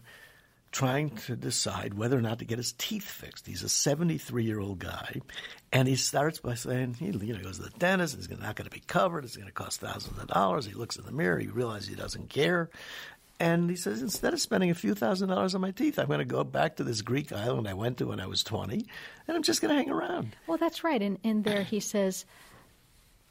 trying 0.71 1.09
to 1.09 1.35
decide 1.35 1.95
whether 1.95 2.17
or 2.17 2.21
not 2.21 2.39
to 2.39 2.45
get 2.45 2.57
his 2.57 2.73
teeth 2.73 3.09
fixed. 3.09 3.47
He's 3.47 3.63
a 3.63 3.69
73 3.69 4.43
year 4.43 4.59
old 4.59 4.79
guy, 4.79 5.21
and 5.71 5.87
he 5.87 5.95
starts 5.95 6.39
by 6.39 6.55
saying 6.55 6.95
he 6.95 7.07
you 7.07 7.33
know 7.33 7.43
goes 7.43 7.57
to 7.57 7.63
the 7.63 7.79
dentist. 7.79 8.15
He's 8.15 8.29
not 8.29 8.55
going 8.55 8.69
to 8.69 8.73
be 8.73 8.83
covered. 8.85 9.25
It's 9.25 9.35
going 9.35 9.47
to 9.47 9.53
cost 9.53 9.81
thousands 9.81 10.19
of 10.19 10.27
dollars. 10.27 10.65
He 10.65 10.73
looks 10.73 10.97
in 10.97 11.05
the 11.05 11.11
mirror. 11.11 11.39
He 11.39 11.47
realizes 11.47 11.89
he 11.89 11.95
doesn't 11.95 12.29
care, 12.29 12.69
and 13.39 13.69
he 13.69 13.77
says, 13.77 14.01
instead 14.01 14.33
of 14.33 14.41
spending 14.41 14.69
a 14.69 14.75
few 14.75 14.93
thousand 14.93 15.29
dollars 15.29 15.55
on 15.55 15.61
my 15.61 15.71
teeth, 15.71 15.97
I'm 15.97 16.07
going 16.07 16.19
to 16.19 16.25
go 16.25 16.43
back 16.43 16.75
to 16.75 16.83
this 16.83 17.01
Greek 17.01 17.31
island 17.31 17.67
I 17.67 17.73
went 17.73 17.97
to 17.99 18.07
when 18.07 18.19
I 18.19 18.27
was 18.27 18.43
20, 18.43 18.85
and 19.27 19.37
I'm 19.37 19.43
just 19.43 19.61
going 19.61 19.73
to 19.73 19.81
hang 19.81 19.89
around. 19.89 20.35
Well, 20.45 20.57
that's 20.57 20.83
right. 20.83 21.01
And 21.01 21.17
in 21.23 21.43
there, 21.43 21.63
he 21.63 21.79
says, 21.79 22.25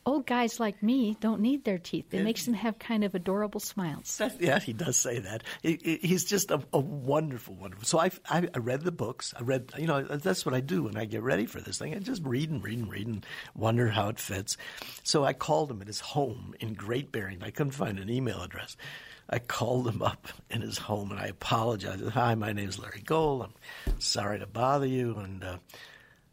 old 0.09 0.27
guys 0.27 0.59
like 0.59 0.83
me 0.83 1.17
don't 1.21 1.41
need 1.41 1.65
their 1.65 1.79
teeth. 1.79 2.13
It, 2.13 2.21
it 2.21 2.25
makes 2.25 2.45
them 2.45 2.55
have 2.55 2.79
kind 2.79 3.05
of 3.05 3.15
adorable 3.15 3.61
smiles. 3.61 4.17
That, 4.17 4.41
yeah, 4.41 4.59
he 4.59 4.73
does 4.73 4.97
say 4.97 5.21
that. 5.21 5.45
he's 5.63 6.25
just 6.25 6.51
a, 6.51 6.61
a, 6.73 6.79
wonderful, 6.79 7.55
wonderful. 7.55 7.85
So 7.85 7.99
I, 7.99 8.11
I, 8.29 8.49
I, 8.55 8.59
read 8.59 8.83
the 8.83 8.93
books. 8.93 9.35
I 9.39 9.43
read, 9.43 9.71
you 9.79 9.87
know, 9.87 10.03
that's 10.03 10.47
what 10.47 10.55
I 10.55 10.61
do 10.61 10.85
when 10.85 10.97
I 10.97 11.05
get 11.05 11.23
ready 11.23 11.47
for 11.47 11.61
this 11.61 11.79
thing. 11.79 11.95
I 11.95 11.99
just 11.99 12.25
read 12.25 12.51
and 12.51 12.65
read 12.65 12.79
and 12.79 12.91
read 12.91 13.07
and 13.07 13.27
wonder 13.55 13.89
how 13.89 14.09
it 14.09 14.19
fits. 14.19 14.57
So 15.05 15.25
I 15.25 15.35
called 15.35 15.71
him 15.71 15.83
at 15.83 15.87
his 15.87 16.01
home 16.01 16.55
in 16.59 16.75
Great 16.75 17.13
Barrington. 17.13 17.47
I 17.47 17.51
couldn't 17.51 17.73
find 17.73 17.99
an 17.99 18.11
email 18.11 18.43
address. 18.43 18.77
I 19.31 19.39
called 19.39 19.87
him 19.87 20.01
up 20.01 20.29
in 20.49 20.63
his 20.63 20.79
home 20.79 21.11
and 21.11 21.21
I 21.21 21.27
apologized. 21.27 22.09
Hi, 22.09 22.35
my 22.35 22.53
name 22.53 22.69
is 22.69 22.79
Larry 22.79 23.03
Gold. 23.05 23.51
I'm 23.87 24.01
sorry 24.01 24.39
to 24.39 24.47
bother 24.47 24.87
you. 24.87 25.17
And 25.17 25.45
uh, 25.45 25.57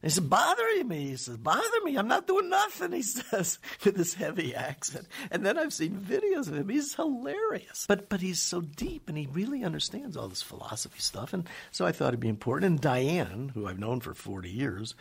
he 0.05 0.11
said, 0.11 0.29
bothering 0.29 0.87
me. 0.87 1.07
He 1.09 1.15
says, 1.17 1.37
bother 1.37 1.81
me. 1.83 1.95
I'm 1.95 2.07
not 2.07 2.27
doing 2.27 2.49
nothing, 2.49 2.91
he 2.91 3.01
says, 3.01 3.59
with 3.83 3.95
this 3.95 4.13
heavy 4.13 4.53
accent. 4.53 5.07
And 5.31 5.45
then 5.45 5.57
I've 5.57 5.73
seen 5.73 5.99
videos 5.99 6.47
of 6.47 6.55
him. 6.55 6.69
He's 6.69 6.93
hilarious. 6.93 7.85
But 7.87 8.07
but 8.07 8.21
he's 8.21 8.39
so 8.39 8.61
deep 8.61 9.09
and 9.09 9.17
he 9.17 9.27
really 9.27 9.63
understands 9.63 10.15
all 10.15 10.27
this 10.27 10.41
philosophy 10.41 10.99
stuff. 10.99 11.33
And 11.33 11.49
so 11.71 11.85
I 11.85 11.91
thought 11.91 12.09
it'd 12.09 12.19
be 12.19 12.29
important. 12.29 12.71
And 12.71 12.81
Diane, 12.81 13.51
who 13.53 13.67
I've 13.67 13.79
known 13.79 13.99
for 13.99 14.13
40 14.13 14.49
years, 14.49 14.93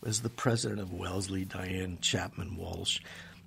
was 0.00 0.22
the 0.22 0.30
president 0.30 0.80
of 0.80 0.92
Wellesley, 0.92 1.44
Diane 1.44 1.98
Chapman 2.00 2.56
Walsh. 2.56 3.00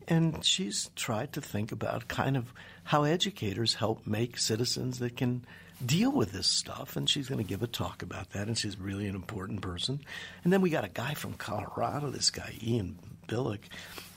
And 0.07 0.43
she's 0.45 0.89
tried 0.95 1.33
to 1.33 1.41
think 1.41 1.71
about 1.71 2.07
kind 2.07 2.37
of 2.37 2.53
how 2.83 3.03
educators 3.03 3.75
help 3.75 4.05
make 4.05 4.37
citizens 4.37 4.99
that 4.99 5.17
can 5.17 5.45
deal 5.83 6.11
with 6.11 6.31
this 6.31 6.47
stuff. 6.47 6.95
And 6.95 7.09
she's 7.09 7.27
going 7.27 7.43
to 7.43 7.47
give 7.47 7.63
a 7.63 7.67
talk 7.67 8.03
about 8.03 8.31
that. 8.31 8.47
And 8.47 8.57
she's 8.57 8.79
really 8.79 9.07
an 9.07 9.15
important 9.15 9.61
person. 9.61 10.01
And 10.43 10.53
then 10.53 10.61
we 10.61 10.69
got 10.69 10.83
a 10.83 10.89
guy 10.89 11.13
from 11.13 11.33
Colorado, 11.33 12.09
this 12.09 12.29
guy, 12.29 12.53
Ian 12.61 12.99
Billick, 13.27 13.61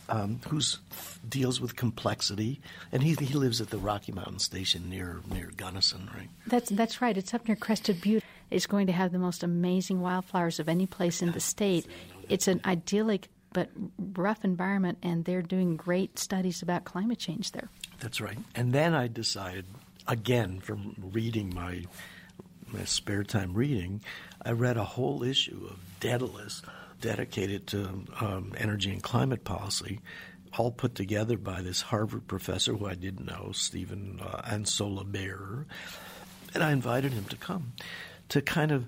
um, 0.09 0.41
who 0.49 0.61
deals 1.29 1.61
with 1.61 1.77
complexity, 1.77 2.61
and 2.93 3.03
he 3.03 3.15
he 3.15 3.35
lives 3.35 3.61
at 3.61 3.71
the 3.71 3.79
Rocky 3.79 4.13
Mountain 4.13 4.39
Station 4.39 4.89
near 4.89 5.21
near 5.31 5.51
Gunnison, 5.57 6.09
right? 6.15 6.31
That's 6.47 6.71
that's 6.71 7.03
right. 7.03 7.17
It's 7.17 7.35
up 7.35 7.47
near 7.47 7.57
Crested 7.57 8.01
Butte. 8.01 8.25
It's 8.51 8.67
going 8.67 8.87
to 8.87 8.93
have 8.93 9.13
the 9.13 9.19
most 9.19 9.43
amazing 9.43 10.01
wildflowers 10.01 10.59
of 10.59 10.69
any 10.69 10.87
place 10.87 11.21
in 11.21 11.33
the 11.33 11.41
state. 11.41 11.87
It's 12.31 12.49
an 12.49 12.63
idyllic 12.65 13.29
but 13.53 13.71
rough 13.99 14.45
environment, 14.45 14.99
and 15.03 15.25
they're 15.25 15.43
doing 15.43 15.77
great 15.77 16.19
studies 16.19 16.63
about 16.63 16.85
climate 16.85 17.19
change 17.19 17.53
there. 17.53 17.69
That's 18.01 18.21
right. 18.21 18.39
And 18.55 18.73
then 18.73 18.95
I 18.95 19.09
decided, 19.09 19.67
again, 20.09 20.59
from 20.61 20.95
reading 20.99 21.55
my 21.55 21.85
my 22.71 22.85
spare 22.85 23.25
time 23.25 23.55
reading, 23.55 24.03
I 24.43 24.51
read 24.51 24.77
a 24.77 24.85
whole 24.85 25.23
issue 25.23 25.69
of 25.71 25.79
Daedalus 26.01 26.63
dedicated 27.01 27.67
to 27.69 28.05
um, 28.21 28.53
energy 28.59 28.91
and 28.91 29.03
climate 29.03 29.43
policy, 29.45 30.01
all 30.59 30.71
put 30.71 30.95
together 30.95 31.39
by 31.39 31.63
this 31.63 31.81
Harvard 31.81 32.27
professor 32.27 32.75
who 32.75 32.87
I 32.87 32.95
didn't 32.95 33.25
know, 33.25 33.53
Stephen 33.53 34.21
uh, 34.23 34.43
Ansolabehere. 34.43 35.65
And 36.53 36.63
I 36.63 36.73
invited 36.73 37.13
him 37.13 37.25
to 37.27 37.37
come 37.37 37.73
to 38.29 38.43
kind 38.43 38.71
of 38.71 38.87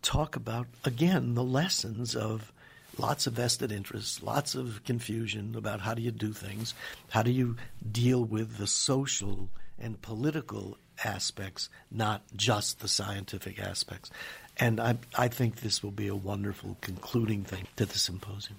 talk 0.00 0.36
about, 0.36 0.66
again, 0.84 1.34
the 1.34 1.44
lessons 1.44 2.16
of 2.16 2.52
lots 2.96 3.26
of 3.26 3.34
vested 3.34 3.70
interests, 3.70 4.22
lots 4.22 4.54
of 4.54 4.82
confusion 4.84 5.54
about 5.54 5.80
how 5.80 5.92
do 5.92 6.00
you 6.00 6.10
do 6.10 6.32
things, 6.32 6.72
how 7.10 7.22
do 7.22 7.30
you 7.30 7.56
deal 7.92 8.24
with 8.24 8.56
the 8.56 8.66
social 8.66 9.50
and 9.80 10.00
political 10.02 10.78
aspects, 11.04 11.68
not 11.90 12.22
just 12.36 12.80
the 12.80 12.88
scientific 12.88 13.60
aspects. 13.60 14.10
And 14.56 14.80
I, 14.80 14.96
I 15.16 15.28
think 15.28 15.60
this 15.60 15.82
will 15.82 15.92
be 15.92 16.08
a 16.08 16.16
wonderful 16.16 16.76
concluding 16.80 17.44
thing 17.44 17.66
to 17.76 17.86
the 17.86 17.98
symposium. 17.98 18.58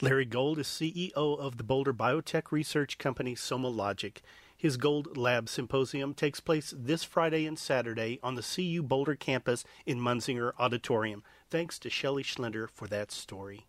Larry 0.00 0.24
Gold 0.24 0.58
is 0.58 0.66
CEO 0.66 1.12
of 1.14 1.56
the 1.56 1.62
Boulder 1.62 1.94
biotech 1.94 2.50
research 2.50 2.98
company 2.98 3.36
SomaLogic. 3.36 4.18
His 4.56 4.76
Gold 4.76 5.16
Lab 5.16 5.48
Symposium 5.48 6.14
takes 6.14 6.40
place 6.40 6.74
this 6.76 7.04
Friday 7.04 7.46
and 7.46 7.58
Saturday 7.58 8.18
on 8.22 8.34
the 8.34 8.42
CU 8.42 8.82
Boulder 8.82 9.14
campus 9.14 9.64
in 9.86 10.00
Muenzinger 10.00 10.52
Auditorium. 10.58 11.22
Thanks 11.50 11.78
to 11.80 11.90
Shelley 11.90 12.24
Schlender 12.24 12.68
for 12.68 12.88
that 12.88 13.12
story. 13.12 13.66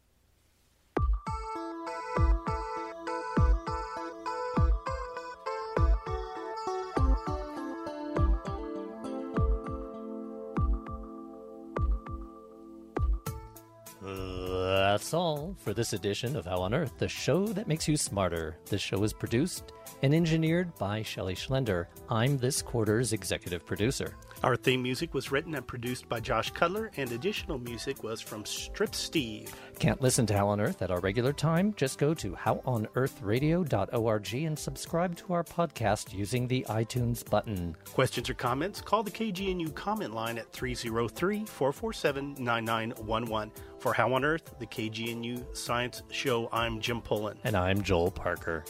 That's 14.05 15.15
all 15.15 15.55
for 15.57 15.73
this 15.73 15.93
edition 15.93 16.35
of 16.35 16.45
How 16.45 16.57
on 16.57 16.75
Earth, 16.75 16.93
the 16.99 17.07
show 17.07 17.47
that 17.47 17.67
makes 17.67 17.87
you 17.87 17.97
smarter. 17.97 18.55
This 18.67 18.81
show 18.81 19.03
is 19.03 19.13
produced 19.13 19.71
and 20.03 20.13
engineered 20.13 20.75
by 20.75 21.01
Shelley 21.01 21.33
Schlender. 21.33 21.87
I'm 22.09 22.37
this 22.37 22.61
quarter's 22.61 23.13
executive 23.13 23.65
producer. 23.65 24.13
Our 24.43 24.55
theme 24.55 24.83
music 24.83 25.15
was 25.15 25.31
written 25.31 25.55
and 25.55 25.65
produced 25.65 26.07
by 26.07 26.19
Josh 26.19 26.51
Cutler, 26.51 26.91
and 26.97 27.11
additional 27.11 27.57
music 27.57 28.03
was 28.03 28.21
from 28.21 28.45
Strip 28.45 28.93
Steve. 28.93 29.51
Can't 29.79 30.01
listen 30.01 30.27
to 30.27 30.37
How 30.37 30.49
on 30.49 30.61
Earth 30.61 30.83
at 30.83 30.91
our 30.91 30.99
regular 30.99 31.33
time? 31.33 31.73
Just 31.75 31.97
go 31.97 32.13
to 32.13 32.31
howonearthradio.org 32.31 34.33
and 34.35 34.59
subscribe 34.59 35.15
to 35.15 35.33
our 35.33 35.43
podcast 35.43 36.13
using 36.13 36.47
the 36.47 36.63
iTunes 36.69 37.27
button. 37.27 37.75
Questions 37.93 38.29
or 38.29 38.35
comments? 38.35 38.81
Call 38.81 39.01
the 39.01 39.11
KGNU 39.11 39.73
comment 39.73 40.13
line 40.13 40.37
at 40.37 40.51
303 40.51 41.45
447 41.45 42.35
9911. 42.37 43.51
For 43.85 43.93
How 43.93 44.11
on 44.13 44.25
Earth, 44.25 44.55
the 44.57 44.65
KGNU 44.65 45.55
Science 45.55 46.01
Show, 46.09 46.49
I'm 46.51 46.81
Jim 46.81 47.01
Pullen. 47.01 47.37
And 47.43 47.55
I'm 47.55 47.83
Joel 47.83 48.09
Parker. 48.09 48.65